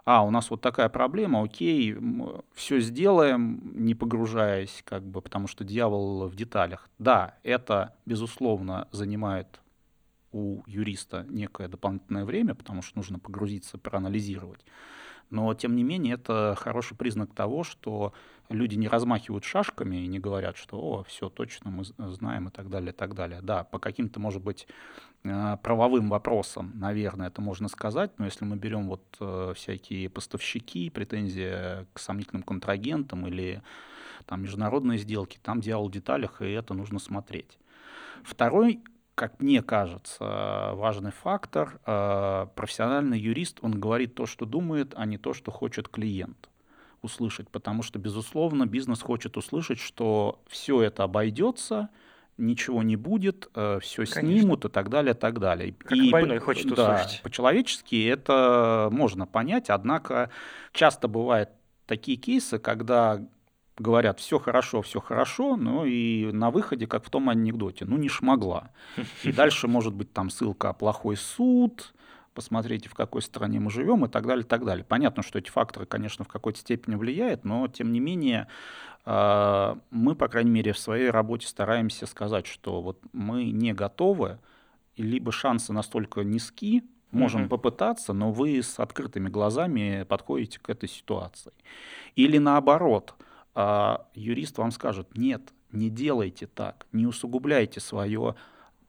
а, 0.05 0.25
у 0.25 0.31
нас 0.31 0.51
вот 0.51 0.61
такая 0.61 0.89
проблема, 0.89 1.45
окей, 1.45 1.97
все 2.55 2.81
сделаем, 2.81 3.71
не 3.75 3.95
погружаясь, 3.95 4.83
как 4.85 5.05
бы, 5.05 5.21
потому 5.21 5.47
что 5.47 5.63
дьявол 5.63 6.27
в 6.27 6.35
деталях. 6.35 6.89
Да, 6.99 7.37
это, 7.45 7.95
безусловно, 8.05 8.89
занимает 8.91 9.61
у 10.33 10.63
юриста 10.67 11.25
некое 11.29 11.69
дополнительное 11.69 12.25
время, 12.25 12.55
потому 12.55 12.83
что 12.83 12.99
нужно 12.99 13.21
погрузиться, 13.21 13.79
проанализировать. 13.79 14.65
Но, 15.33 15.53
тем 15.55 15.75
не 15.77 15.83
менее, 15.83 16.15
это 16.15 16.55
хороший 16.59 16.95
признак 16.95 17.35
того, 17.35 17.65
что 17.65 18.13
люди 18.51 18.75
не 18.75 18.87
размахивают 18.87 19.45
шашками 19.45 19.97
и 19.97 20.07
не 20.07 20.19
говорят, 20.19 20.59
что 20.59 20.79
«О, 20.79 21.05
все 21.05 21.31
точно 21.31 21.71
мы 21.71 21.85
знаем» 21.85 22.49
и 22.49 22.51
так 22.51 22.69
далее, 22.69 22.93
и 22.93 22.95
так 22.95 23.15
далее. 23.15 23.41
Да, 23.43 23.65
по 23.65 23.79
каким-то, 23.79 24.21
может 24.21 24.43
быть, 24.43 24.69
э, 25.25 25.57
правовым 25.63 26.11
вопросам, 26.11 26.73
наверное, 26.75 27.29
это 27.29 27.41
можно 27.41 27.69
сказать, 27.69 28.11
но 28.19 28.27
если 28.27 28.45
мы 28.45 28.57
берем 28.57 28.89
вот 28.89 29.03
э, 29.21 29.55
всякие 29.57 30.11
поставщики, 30.11 30.91
претензии 30.91 31.87
к 31.95 31.99
сомнительным 31.99 32.43
контрагентам 32.43 33.27
или 33.27 33.63
там 34.27 34.43
международные 34.43 34.99
сделки, 34.99 35.39
там 35.43 35.63
дьявол 35.63 35.89
в 35.89 35.93
деталях, 35.93 36.43
и 36.43 36.51
это 36.51 36.75
нужно 36.75 36.99
смотреть. 36.99 37.59
Второй 38.23 38.83
как 39.15 39.41
мне 39.41 39.63
кажется, 39.63 40.73
важный 40.75 41.13
фактор. 41.13 41.81
Э, 41.87 42.47
профессиональный 42.55 43.19
юрист, 43.19 43.59
он 43.63 43.79
говорит 43.79 44.15
то, 44.15 44.27
что 44.27 44.47
думает, 44.47 44.95
а 44.97 45.07
не 45.07 45.19
то, 45.19 45.35
что 45.35 45.51
хочет 45.51 45.89
клиент 45.89 46.49
услышать, 47.03 47.49
потому 47.49 47.83
что, 47.83 47.99
безусловно, 47.99 48.67
бизнес 48.67 49.03
хочет 49.03 49.37
услышать, 49.37 49.81
что 49.81 50.41
все 50.47 50.81
это 50.83 51.03
обойдется, 51.03 51.89
ничего 52.39 52.83
не 52.83 52.97
будет, 52.97 53.51
э, 53.55 53.81
все 53.83 54.07
снимут 54.07 54.65
и 54.65 54.69
так 54.69 54.89
далее, 54.89 55.15
и 55.15 55.17
так 55.17 55.41
далее. 55.41 55.75
Как 55.79 55.99
и 55.99 56.11
больной 56.11 56.39
по, 56.39 56.47
хочет 56.47 56.75
да, 56.75 56.95
услышать. 56.95 57.23
По-человечески 57.23 58.07
это 58.07 58.89
можно 58.93 59.27
понять, 59.27 59.69
однако 59.69 60.31
часто 60.73 61.09
бывают 61.09 61.51
такие 61.87 62.17
кейсы, 62.17 62.59
когда 62.59 63.21
говорят, 63.79 64.21
все 64.21 64.39
хорошо, 64.39 64.83
все 64.83 65.01
хорошо, 65.01 65.57
но 65.57 65.85
и 65.85 66.31
на 66.33 66.51
выходе, 66.51 66.87
как 66.87 67.05
в 67.05 67.11
том 67.11 67.29
анекдоте, 67.29 67.85
ну 67.85 67.97
не 67.97 68.09
шмогла. 68.09 68.71
И 69.23 69.33
дальше 69.33 69.69
может 69.69 69.95
быть 69.95 70.13
там 70.13 70.31
ссылка 70.31 70.73
«плохой 70.73 71.17
суд», 71.17 71.95
посмотрите, 72.35 72.89
в 72.89 72.95
какой 72.95 73.23
стране 73.23 73.61
мы 73.61 73.71
живем 73.71 74.05
и 74.05 74.09
так 74.09 74.27
далее, 74.27 74.45
и 74.45 74.47
так 74.47 74.65
далее. 74.65 74.85
Понятно, 74.85 75.23
что 75.23 75.39
эти 75.39 75.51
факторы, 75.51 75.87
конечно, 75.87 76.25
в 76.25 76.29
какой-то 76.29 76.59
степени 76.59 76.95
влияют, 76.95 77.45
но 77.45 77.69
тем 77.69 77.93
не 77.93 78.01
менее 78.01 78.49
а, 79.05 79.79
мы, 79.91 80.15
по 80.15 80.29
крайней 80.29 80.51
мере, 80.51 80.73
в 80.73 80.79
своей 80.79 81.11
работе 81.11 81.47
стараемся 81.47 82.07
сказать, 82.07 82.47
что 82.47 82.81
вот 82.81 83.01
мы 83.13 83.51
не 83.51 83.75
готовы, 83.75 84.39
либо 84.97 85.31
шансы 85.31 85.73
настолько 85.75 86.23
низки, 86.23 86.85
можем 87.11 87.45
mm-hmm. 87.45 87.49
попытаться, 87.49 88.13
но 88.15 88.33
вы 88.33 88.63
с 88.63 88.79
открытыми 88.81 89.29
глазами 89.29 90.07
подходите 90.09 90.59
к 90.59 90.71
этой 90.71 90.89
ситуации. 90.89 91.53
Или 92.17 92.39
наоборот– 92.39 93.15
а 93.55 94.07
юрист 94.15 94.59
вам 94.59 94.71
скажет, 94.71 95.17
нет, 95.17 95.53
не 95.73 95.91
делайте 95.91 96.47
так, 96.47 96.87
не 96.93 97.07
усугубляйте 97.07 97.81
свое 97.81 98.35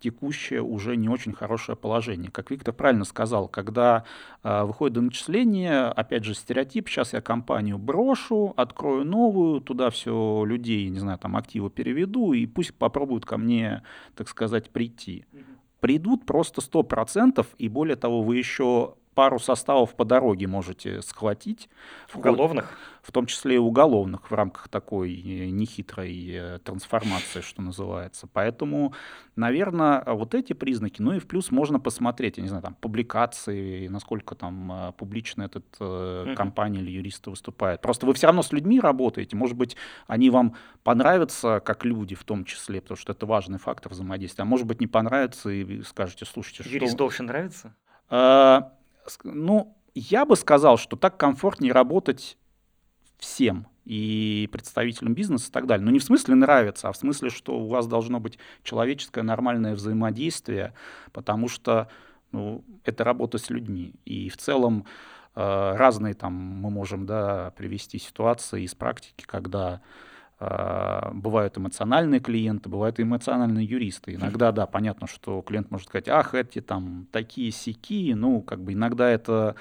текущее 0.03 0.61
уже 0.61 0.97
не 0.97 1.07
очень 1.07 1.31
хорошее 1.31 1.77
положение. 1.77 2.29
Как 2.29 2.51
Виктор 2.51 2.73
правильно 2.73 3.05
сказал, 3.05 3.47
когда 3.47 4.03
э, 4.43 4.63
выходит 4.63 4.95
до 4.95 5.01
начисления, 5.01 5.89
опять 5.89 6.25
же, 6.25 6.33
стереотип, 6.33 6.89
сейчас 6.89 7.13
я 7.13 7.21
компанию 7.21 7.77
брошу, 7.77 8.53
открою 8.57 9.05
новую, 9.05 9.61
туда 9.61 9.89
все 9.89 10.43
людей, 10.45 10.89
не 10.89 10.99
знаю, 10.99 11.19
там 11.19 11.37
активы 11.37 11.69
переведу, 11.69 12.33
и 12.33 12.45
пусть 12.45 12.73
попробуют 12.73 13.25
ко 13.25 13.37
мне, 13.37 13.81
так 14.15 14.27
сказать, 14.27 14.69
прийти. 14.71 15.25
Придут 15.79 16.25
просто 16.25 16.59
100%, 16.61 17.45
и 17.57 17.69
более 17.69 17.95
того, 17.95 18.23
вы 18.23 18.37
еще 18.37 18.95
пару 19.13 19.39
составов 19.39 19.95
по 19.95 20.05
дороге 20.05 20.47
можете 20.47 21.01
схватить. 21.01 21.69
Уголовных? 22.13 22.77
В 23.01 23.11
том 23.11 23.25
числе 23.25 23.55
и 23.55 23.57
уголовных 23.57 24.31
в 24.31 24.33
рамках 24.33 24.69
такой 24.69 25.13
э, 25.13 25.49
нехитрой 25.49 26.29
э, 26.31 26.59
трансформации, 26.63 27.41
что 27.41 27.61
называется. 27.61 28.27
Поэтому, 28.31 28.93
наверное, 29.35 30.03
вот 30.05 30.33
эти 30.33 30.53
признаки, 30.53 31.01
ну 31.01 31.13
и 31.13 31.19
в 31.19 31.27
плюс 31.27 31.51
можно 31.51 31.81
посмотреть, 31.81 32.37
я 32.37 32.43
не 32.43 32.49
знаю, 32.49 32.63
там, 32.63 32.75
публикации, 32.75 33.87
насколько 33.87 34.35
там 34.35 34.71
э, 34.71 34.91
публично 34.93 35.43
этот 35.43 35.65
uh-huh. 35.79 36.35
компания 36.35 36.79
или 36.79 36.91
юристы 36.91 37.29
выступает. 37.29 37.81
Просто 37.81 38.05
вы 38.05 38.13
все 38.13 38.27
равно 38.27 38.41
с 38.41 38.53
людьми 38.53 38.79
работаете, 38.79 39.35
может 39.35 39.57
быть, 39.57 39.75
они 40.07 40.29
вам 40.29 40.55
понравятся 40.83 41.59
как 41.59 41.83
люди 41.83 42.15
в 42.15 42.23
том 42.23 42.45
числе, 42.45 42.79
потому 42.79 42.97
что 42.97 43.11
это 43.11 43.25
важный 43.25 43.59
фактор 43.59 43.91
взаимодействия, 43.91 44.43
а 44.43 44.45
может 44.45 44.65
быть, 44.65 44.79
не 44.79 44.87
понравится, 44.87 45.49
и 45.49 45.81
скажете, 45.83 46.25
слушайте, 46.25 46.63
Юрист 46.69 46.91
что... 46.91 46.97
должен 46.97 47.25
нравиться? 47.25 47.75
А, 48.09 48.73
ну, 49.23 49.77
я 49.95 50.25
бы 50.25 50.35
сказал, 50.35 50.77
что 50.77 50.95
так 50.95 51.17
комфортнее 51.17 51.71
работать 51.71 52.37
всем 53.17 53.67
и 53.85 54.49
представителям 54.51 55.13
бизнеса 55.13 55.49
и 55.49 55.51
так 55.51 55.67
далее. 55.67 55.85
Но 55.85 55.91
не 55.91 55.99
в 55.99 56.03
смысле 56.03 56.35
нравится, 56.35 56.89
а 56.89 56.91
в 56.91 56.97
смысле, 56.97 57.29
что 57.29 57.59
у 57.59 57.67
вас 57.67 57.87
должно 57.87 58.19
быть 58.19 58.37
человеческое 58.63 59.23
нормальное 59.23 59.75
взаимодействие, 59.75 60.73
потому 61.11 61.47
что 61.47 61.89
ну, 62.31 62.63
это 62.83 63.03
работа 63.03 63.37
с 63.37 63.49
людьми. 63.49 63.93
И 64.05 64.29
в 64.29 64.37
целом 64.37 64.85
э, 65.35 65.73
разные 65.75 66.13
там 66.13 66.33
мы 66.33 66.69
можем 66.69 67.05
да, 67.05 67.51
привести 67.51 67.99
ситуации 67.99 68.63
из 68.63 68.73
практики, 68.73 69.25
когда 69.25 69.81
бывают 70.39 71.57
эмоциональные 71.57 72.19
клиенты, 72.19 72.67
бывают 72.67 72.99
эмоциональные 72.99 73.65
юристы. 73.65 74.15
Иногда, 74.15 74.51
да, 74.51 74.65
понятно, 74.65 75.07
что 75.07 75.41
клиент 75.41 75.71
может 75.71 75.87
сказать, 75.87 76.09
ах, 76.09 76.33
эти 76.33 76.59
там 76.59 77.07
такие 77.11 77.51
сики, 77.51 78.13
ну, 78.13 78.41
как 78.41 78.61
бы 78.61 78.73
иногда 78.73 79.09
это, 79.09 79.55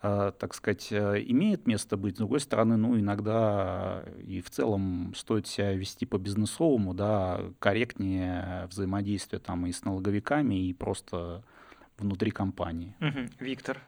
а, 0.00 0.32
так 0.32 0.54
сказать, 0.54 0.88
э, 0.90 1.22
имеет 1.26 1.66
место 1.66 1.96
быть. 1.96 2.16
С 2.16 2.18
другой 2.18 2.40
стороны, 2.40 2.76
ну, 2.76 2.98
иногда 2.98 4.04
и 4.22 4.40
в 4.40 4.50
целом 4.50 5.14
стоит 5.16 5.46
себя 5.46 5.72
вести 5.72 6.06
по 6.06 6.18
бизнесовому, 6.18 6.94
да, 6.94 7.40
корректнее 7.58 8.66
взаимодействие 8.70 9.40
там 9.40 9.66
и 9.66 9.72
с 9.72 9.84
налоговиками, 9.84 10.68
и 10.68 10.72
просто 10.72 11.42
внутри 11.98 12.30
компании. 12.30 12.96
Угу. 13.00 13.44
Виктор, 13.44 13.80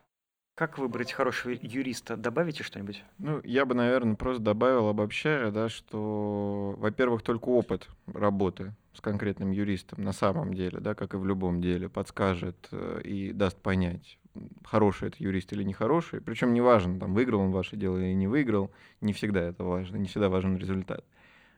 как 0.57 0.79
выбрать 0.79 1.13
хорошего 1.13 1.53
юриста? 1.61 2.17
Добавите 2.17 2.65
что-нибудь? 2.65 3.05
Ну, 3.19 3.41
я 3.45 3.67
бы, 3.67 3.75
наверное, 3.75 4.17
просто 4.17 4.43
добавил, 4.43 4.89
обобщая, 4.89 5.51
да, 5.51 5.69
что, 5.69 6.75
во-первых, 6.79 7.23
только 7.23 7.51
опыт 7.51 7.89
работы 8.07 8.75
с 8.95 9.03
конкретным 9.03 9.51
юристом 9.51 10.03
на 10.03 10.13
самом 10.13 10.55
деле, 10.55 10.81
да, 10.81 10.95
как 10.95 11.13
и 11.13 11.19
в 11.19 11.27
любом 11.27 11.61
деле, 11.61 11.91
подскажет 11.91 12.57
э, 12.73 13.03
и 13.05 13.33
даст 13.33 13.59
понять, 13.59 14.19
хороший 14.65 15.09
это 15.09 15.19
юрист 15.19 15.53
или 15.53 15.63
нехороший. 15.63 16.23
Причем 16.23 16.55
неважно, 16.55 16.99
там, 16.99 17.13
выиграл 17.13 17.41
он 17.41 17.51
ваше 17.51 17.77
дело 17.77 17.99
или 17.99 18.15
не 18.15 18.27
выиграл, 18.27 18.71
не 19.03 19.13
всегда 19.13 19.43
это 19.43 19.63
важно, 19.63 19.99
не 19.99 20.09
всегда 20.09 20.31
важен 20.31 20.57
результат. 20.57 21.05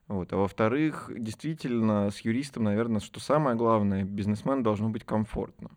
Вот. 0.09 0.33
А 0.33 0.37
во-вторых, 0.37 1.13
действительно, 1.17 2.11
с 2.11 2.19
юристом, 2.23 2.65
наверное, 2.65 3.01
что 3.01 3.21
самое 3.21 3.57
главное, 3.57 4.03
бизнесмен 4.03 4.65
должно 4.65 4.89
быть 4.89 5.05
комфортно 5.05 5.71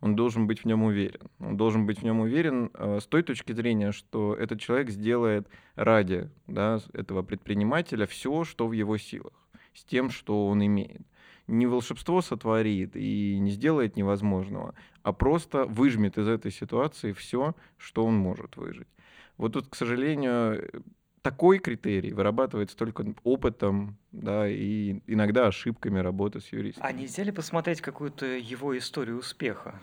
он 0.00 0.16
должен 0.16 0.46
быть 0.46 0.60
в 0.60 0.64
нем 0.64 0.82
уверен. 0.82 1.20
Он 1.38 1.56
должен 1.56 1.86
быть 1.86 2.00
в 2.00 2.02
нем 2.02 2.20
уверен 2.20 2.70
э, 2.74 3.00
с 3.00 3.06
той 3.06 3.22
точки 3.22 3.52
зрения, 3.52 3.92
что 3.92 4.34
этот 4.34 4.60
человек 4.60 4.90
сделает 4.90 5.48
ради 5.74 6.30
да, 6.46 6.80
этого 6.92 7.22
предпринимателя 7.22 8.06
все, 8.06 8.44
что 8.44 8.66
в 8.66 8.72
его 8.72 8.96
силах, 8.98 9.32
с 9.74 9.84
тем, 9.84 10.10
что 10.10 10.48
он 10.48 10.64
имеет. 10.64 11.02
Не 11.46 11.66
волшебство 11.66 12.22
сотворит 12.22 12.96
и 12.96 13.38
не 13.38 13.50
сделает 13.50 13.96
невозможного, 13.96 14.74
а 15.02 15.12
просто 15.12 15.64
выжмет 15.64 16.18
из 16.18 16.26
этой 16.26 16.50
ситуации 16.50 17.12
все, 17.12 17.54
что 17.76 18.04
он 18.04 18.16
может 18.16 18.56
выжить. 18.56 18.88
Вот 19.36 19.52
тут, 19.52 19.68
к 19.68 19.74
сожалению, 19.74 20.84
такой 21.26 21.58
критерий 21.58 22.12
вырабатывается 22.12 22.76
только 22.76 23.04
опытом, 23.24 23.96
да, 24.12 24.48
и 24.48 25.00
иногда 25.08 25.48
ошибками 25.48 25.98
работы 25.98 26.40
с 26.40 26.52
юристом. 26.52 26.84
А 26.86 26.92
нельзя 26.92 27.24
ли 27.24 27.32
посмотреть 27.32 27.80
какую-то 27.80 28.26
его 28.26 28.78
историю 28.78 29.18
успеха? 29.18 29.74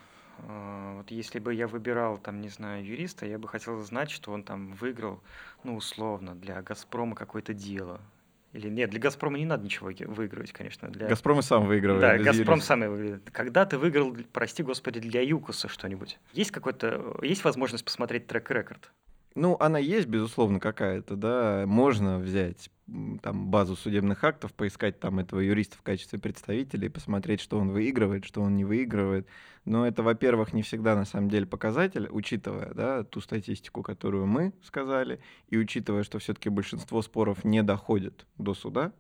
А, 0.48 0.96
вот 0.96 1.12
если 1.12 1.40
бы 1.40 1.54
я 1.54 1.68
выбирал, 1.68 2.18
там, 2.18 2.40
не 2.40 2.48
знаю, 2.48 2.86
юриста, 2.86 3.26
я 3.26 3.38
бы 3.38 3.50
хотел 3.50 3.78
знать, 3.82 4.10
что 4.10 4.32
он 4.32 4.44
там 4.44 4.72
выиграл, 4.76 5.22
ну, 5.66 5.76
условно, 5.76 6.34
для 6.34 6.62
«Газпрома» 6.62 7.14
какое-то 7.14 7.54
дело. 7.54 8.00
Или 8.54 8.70
нет, 8.70 8.92
для 8.92 9.02
«Газпрома» 9.02 9.38
не 9.38 9.46
надо 9.46 9.66
ничего 9.66 9.92
выигрывать, 10.08 10.54
конечно. 10.54 10.88
Для... 10.88 11.10
«Газпром» 11.10 11.40
и 11.40 11.42
сам 11.42 11.66
выигрывает. 11.68 12.02
Да, 12.02 12.18
«Газпром» 12.20 12.62
сам 12.62 12.80
выигрывает. 12.80 13.30
Когда 13.32 13.66
ты 13.66 13.78
выиграл, 13.78 14.16
прости 14.32 14.64
господи, 14.64 15.02
для 15.02 15.20
«Юкуса» 15.20 15.68
что-нибудь? 15.68 16.20
Есть 16.32 16.52
какой-то, 16.52 17.18
есть 17.22 17.44
возможность 17.44 17.84
посмотреть 17.84 18.28
трек-рекорд? 18.28 18.94
Ну, 19.36 19.58
она 19.60 19.80
есть, 19.80 20.08
безусловно, 20.08 20.60
какая-то, 20.60 21.16
да. 21.16 21.64
Можно 21.66 22.20
взять 22.20 22.70
там 23.22 23.48
базу 23.50 23.76
судебных 23.76 24.24
актов, 24.24 24.54
поискать 24.54 25.00
там 25.00 25.20
этого 25.20 25.40
юриста 25.40 25.78
в 25.78 25.82
качестве 25.82 26.20
представителя 26.20 26.86
и 26.86 26.90
посмотреть, 26.90 27.40
что 27.40 27.58
он 27.58 27.72
выигрывает, 27.72 28.26
что 28.26 28.42
он 28.42 28.56
не 28.56 28.66
выигрывает. 28.66 29.28
Но 29.66 29.88
это, 29.88 30.04
во-первых, 30.04 30.54
не 30.54 30.62
всегда 30.62 30.96
на 30.96 31.06
самом 31.06 31.30
деле 31.30 31.46
показатель, 31.46 32.08
учитывая 32.12 32.74
да, 32.74 33.04
ту 33.04 33.22
статистику, 33.22 33.82
которую 33.82 34.28
мы 34.28 34.54
сказали, 34.64 35.20
и 35.48 35.58
учитывая, 35.58 36.04
что 36.04 36.20
все-таки 36.20 36.50
большинство 36.50 37.02
споров 37.02 37.44
не 37.44 37.64
доходит 37.64 38.28
до 38.38 38.54
суда, 38.54 38.92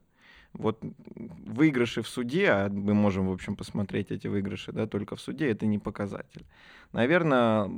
вот 0.53 0.79
выигрыши 0.81 2.01
в 2.01 2.07
суде, 2.07 2.49
а 2.49 2.69
мы 2.69 2.93
можем, 2.93 3.27
в 3.27 3.31
общем, 3.31 3.55
посмотреть 3.55 4.11
эти 4.11 4.27
выигрыши, 4.27 4.71
да, 4.71 4.87
только 4.87 5.15
в 5.15 5.21
суде, 5.21 5.49
это 5.49 5.65
не 5.65 5.79
показатель. 5.79 6.45
Наверное, 6.91 7.69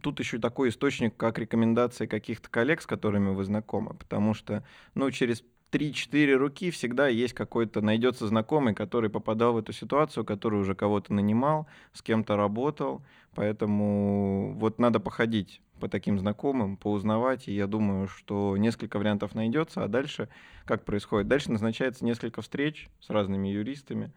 тут 0.00 0.20
еще 0.20 0.38
такой 0.38 0.68
источник, 0.68 1.16
как 1.16 1.38
рекомендации 1.38 2.06
каких-то 2.06 2.48
коллег, 2.48 2.82
с 2.82 2.86
которыми 2.86 3.34
вы 3.34 3.44
знакомы, 3.44 3.94
потому 3.94 4.32
что, 4.34 4.64
ну, 4.94 5.10
через 5.10 5.42
3-4 5.72 6.34
руки 6.34 6.70
всегда 6.70 7.08
есть 7.08 7.34
какой-то, 7.34 7.80
найдется 7.80 8.28
знакомый, 8.28 8.74
который 8.74 9.10
попадал 9.10 9.54
в 9.54 9.58
эту 9.58 9.72
ситуацию, 9.72 10.24
который 10.24 10.60
уже 10.60 10.76
кого-то 10.76 11.12
нанимал, 11.12 11.66
с 11.92 12.00
кем-то 12.00 12.36
работал, 12.36 13.02
поэтому 13.34 14.54
вот 14.58 14.78
надо 14.78 15.00
походить 15.00 15.60
по 15.80 15.88
таким 15.88 16.18
знакомым, 16.18 16.76
поузнавать, 16.76 17.48
и 17.48 17.52
я 17.52 17.66
думаю, 17.66 18.08
что 18.08 18.56
несколько 18.56 18.98
вариантов 18.98 19.34
найдется, 19.34 19.84
а 19.84 19.88
дальше 19.88 20.28
как 20.64 20.84
происходит? 20.84 21.28
Дальше 21.28 21.50
назначается 21.50 22.04
несколько 22.04 22.42
встреч 22.42 22.88
с 23.00 23.10
разными 23.10 23.48
юристами, 23.48 24.12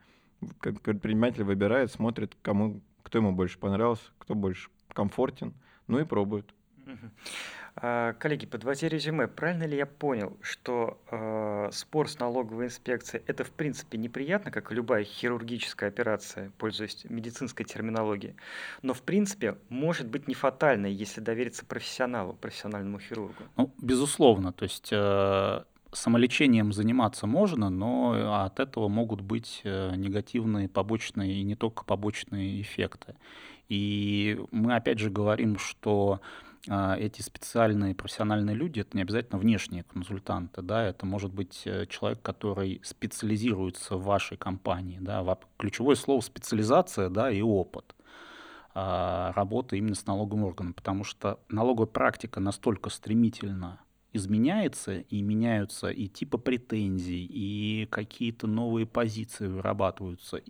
предприниматель 0.62 1.44
выбирает, 1.44 1.92
смотрит, 1.92 2.38
кому, 2.42 2.82
кто 3.04 3.18
ему 3.18 3.32
больше 3.32 3.58
понравился, 3.58 4.04
кто 4.18 4.36
больше 4.36 4.70
комфортен, 4.94 5.54
ну 5.88 6.00
и 6.00 6.04
пробует. 6.04 6.54
А, 7.80 8.14
коллеги, 8.14 8.48
подводя 8.48 8.88
резюме, 8.88 9.28
правильно 9.28 9.66
ли 9.66 9.78
я 9.78 9.86
понял, 9.86 10.36
что 10.42 10.98
э, 11.12 11.70
спор 11.72 12.10
с 12.10 12.18
налоговой 12.18 12.66
инспекцией 12.66 13.24
это 13.28 13.44
в 13.44 13.52
принципе 13.52 14.00
неприятно, 14.00 14.50
как 14.50 14.72
любая 14.72 15.04
хирургическая 15.04 15.90
операция, 15.90 16.52
пользуясь 16.58 17.06
медицинской 17.08 17.68
терминологией, 17.68 18.36
но 18.82 18.96
в 18.96 19.04
принципе 19.04 19.58
может 19.70 20.08
быть 20.08 20.28
не 20.28 20.34
фатальной, 20.34 20.92
если 20.92 21.22
довериться 21.22 21.66
профессионалу, 21.66 22.34
профессиональному 22.34 23.00
хирургу? 23.00 23.44
Ну, 23.58 23.72
безусловно, 23.80 24.52
то 24.52 24.64
есть 24.64 24.90
э, 24.92 25.64
самолечением 25.92 26.74
заниматься 26.74 27.28
можно, 27.28 27.70
но 27.70 28.44
от 28.44 28.60
этого 28.60 28.88
могут 28.88 29.22
быть 29.22 29.62
э, 29.64 29.94
негативные 29.96 30.68
побочные 30.68 31.34
и 31.34 31.44
не 31.44 31.56
только 31.56 31.84
побочные 31.84 32.60
эффекты. 32.60 33.14
И 33.70 34.40
мы 34.52 34.76
опять 34.76 34.98
же 34.98 35.12
говорим, 35.12 35.60
что 35.60 36.22
эти 36.68 37.22
специальные 37.22 37.96
профессиональные 37.96 38.56
люди, 38.56 38.82
это 38.82 38.96
не 38.96 39.04
обязательно 39.04 39.40
внешние 39.40 39.84
консультанты, 39.84 40.62
да, 40.62 40.86
это 40.86 41.06
может 41.06 41.34
быть 41.34 41.62
э, 41.66 41.86
человек, 41.88 42.22
который 42.22 42.82
специализируется 42.84 43.96
в 43.96 44.04
вашей 44.04 44.38
компании, 44.38 44.98
да, 45.00 45.38
ключевое 45.58 45.96
слово 45.96 46.22
специализация, 46.22 47.10
да, 47.10 47.32
и 47.32 47.42
опыт 47.42 47.96
а, 48.74 49.32
работы 49.36 49.78
именно 49.78 49.96
с 49.96 50.06
налоговым 50.06 50.44
органом, 50.44 50.74
потому 50.74 51.04
что 51.04 51.40
налоговая 51.50 51.88
практика 51.88 52.40
настолько 52.40 52.90
стремительно 52.90 53.80
изменяется, 54.14 55.00
и 55.00 55.22
меняются 55.22 55.90
и 55.90 56.08
типы 56.08 56.38
претензий, 56.38 57.26
и 57.26 57.88
какие-то 57.90 58.48
новые 58.48 58.86
позиции 58.86 59.48
вырабатываются. 59.48 60.42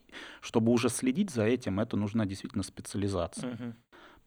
Чтобы 0.41 0.71
уже 0.71 0.89
следить 0.89 1.29
за 1.29 1.43
этим, 1.43 1.79
это 1.79 1.95
нужна 1.95 2.25
действительно 2.25 2.63
специализация. 2.63 3.51
Uh-huh. 3.51 3.73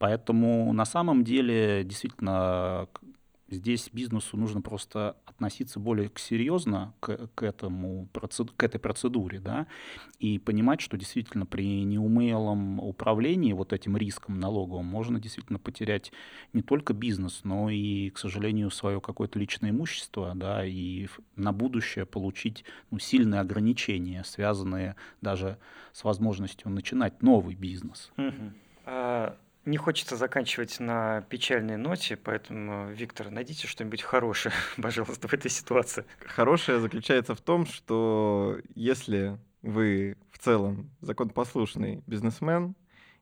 Поэтому 0.00 0.72
на 0.72 0.86
самом 0.86 1.24
деле 1.24 1.84
действительно 1.84 2.88
здесь 3.50 3.90
бизнесу 3.92 4.38
нужно 4.38 4.62
просто 4.62 5.18
относиться 5.26 5.78
более 5.78 6.10
серьезно 6.16 6.94
к, 7.00 7.28
к, 7.34 7.42
этому, 7.42 8.08
к 8.56 8.62
этой 8.62 8.78
процедуре, 8.78 9.40
да, 9.40 9.66
и 10.18 10.38
понимать, 10.38 10.80
что 10.80 10.96
действительно 10.96 11.44
при 11.44 11.84
неумелом 11.84 12.80
управлении 12.80 13.52
вот 13.52 13.74
этим 13.74 13.94
риском 13.94 14.40
налоговым 14.40 14.86
можно 14.86 15.20
действительно 15.20 15.58
потерять 15.58 16.12
не 16.54 16.62
только 16.62 16.94
бизнес, 16.94 17.42
но 17.44 17.68
и, 17.68 18.08
к 18.08 18.16
сожалению, 18.16 18.70
свое 18.70 19.02
какое-то 19.02 19.38
личное 19.38 19.68
имущество, 19.68 20.32
да, 20.34 20.64
и 20.64 21.08
на 21.36 21.52
будущее 21.52 22.06
получить 22.06 22.64
ну, 22.90 22.98
сильные 22.98 23.42
ограничения, 23.42 24.24
связанные 24.24 24.96
даже 25.20 25.58
с 25.92 26.04
возможностью 26.04 26.70
начинать 26.70 27.20
новый 27.20 27.54
бизнес. 27.54 28.10
Uh-huh. 28.16 29.36
Не 29.66 29.76
хочется 29.76 30.16
заканчивать 30.16 30.80
на 30.80 31.20
печальной 31.22 31.76
ноте, 31.76 32.16
поэтому, 32.16 32.90
Виктор, 32.92 33.30
найдите 33.30 33.66
что-нибудь 33.66 34.02
хорошее, 34.02 34.54
пожалуйста, 34.82 35.28
в 35.28 35.34
этой 35.34 35.50
ситуации. 35.50 36.04
Хорошее 36.20 36.80
заключается 36.80 37.34
в 37.34 37.40
том, 37.40 37.66
что 37.66 38.58
если 38.74 39.38
вы 39.62 40.16
в 40.32 40.38
целом 40.38 40.90
законопослушный 41.00 42.02
бизнесмен 42.06 42.74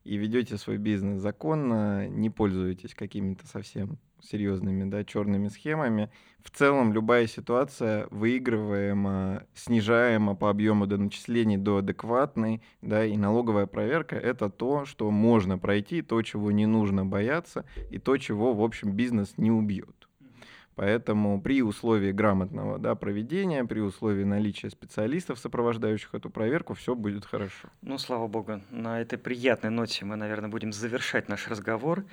и 0.05 0.17
ведете 0.17 0.57
свой 0.59 0.77
бизнес 0.77 1.21
законно, 1.21 2.09
не 2.09 2.31
пользуетесь 2.31 2.95
какими-то 2.95 3.47
совсем 3.49 3.99
серьезными, 4.23 4.89
да, 4.89 5.05
черными 5.05 5.49
схемами. 5.49 6.11
В 6.43 6.51
целом 6.51 6.93
любая 6.93 7.27
ситуация 7.27 8.07
выигрываема, 8.11 9.45
снижаема 9.55 10.35
по 10.35 10.51
объему 10.51 10.87
до 10.87 10.97
начислений 10.97 11.57
до 11.57 11.79
адекватной, 11.79 12.63
да, 12.81 13.05
и 13.05 13.17
налоговая 13.17 13.67
проверка— 13.67 14.17
это 14.17 14.49
то, 14.49 14.85
что 14.85 15.11
можно 15.11 15.59
пройти, 15.59 16.03
то, 16.03 16.23
чего 16.23 16.51
не 16.51 16.67
нужно 16.67 17.05
бояться, 17.05 17.65
и 17.91 17.99
то, 17.99 18.17
чего, 18.17 18.55
в 18.55 18.63
общем, 18.63 18.93
бизнес 18.93 19.35
не 19.37 19.51
убьет. 19.51 19.98
Поэтому 20.79 21.41
при 21.41 21.61
условии 21.61 22.13
грамотного 22.13 22.79
да, 22.79 22.95
проведения, 22.95 23.65
при 23.65 23.81
условии 23.81 24.23
наличия 24.23 24.71
специалистов, 24.71 25.41
сопровождающих 25.41 26.15
эту 26.15 26.31
проверку, 26.31 26.75
все 26.75 26.95
будет 26.95 27.25
хорошо. 27.25 27.69
Ну, 27.83 27.99
слава 27.99 28.29
богу, 28.29 28.61
на 28.71 29.01
этой 29.01 29.19
приятной 29.19 29.71
ноте 29.71 30.05
мы, 30.05 30.15
наверное, 30.15 30.49
будем 30.49 30.73
завершать 30.73 31.29
наш 31.29 31.49
разговор. 31.49 32.05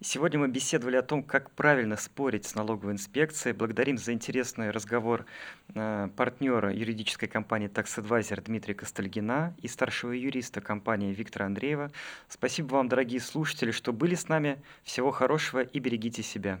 Сегодня 0.00 0.38
мы 0.38 0.46
беседовали 0.46 0.94
о 0.94 1.02
том, 1.02 1.24
как 1.24 1.50
правильно 1.50 1.96
спорить 1.96 2.46
с 2.46 2.54
налоговой 2.54 2.92
инспекцией. 2.92 3.56
Благодарим 3.56 3.98
за 3.98 4.12
интересный 4.12 4.70
разговор 4.70 5.26
э, 5.74 6.08
партнера 6.14 6.72
юридической 6.72 7.26
компании 7.26 7.68
Tax 7.68 7.86
Advisor 8.00 8.40
Дмитрия 8.40 8.74
Костальгина 8.74 9.56
и 9.60 9.66
старшего 9.66 10.12
юриста 10.12 10.60
компании 10.60 11.12
Виктора 11.12 11.46
Андреева. 11.46 11.90
Спасибо 12.28 12.74
вам, 12.74 12.88
дорогие 12.88 13.18
слушатели, 13.18 13.72
что 13.72 13.92
были 13.92 14.14
с 14.14 14.28
нами. 14.28 14.62
Всего 14.84 15.10
хорошего 15.10 15.60
и 15.60 15.80
берегите 15.80 16.22
себя. 16.22 16.60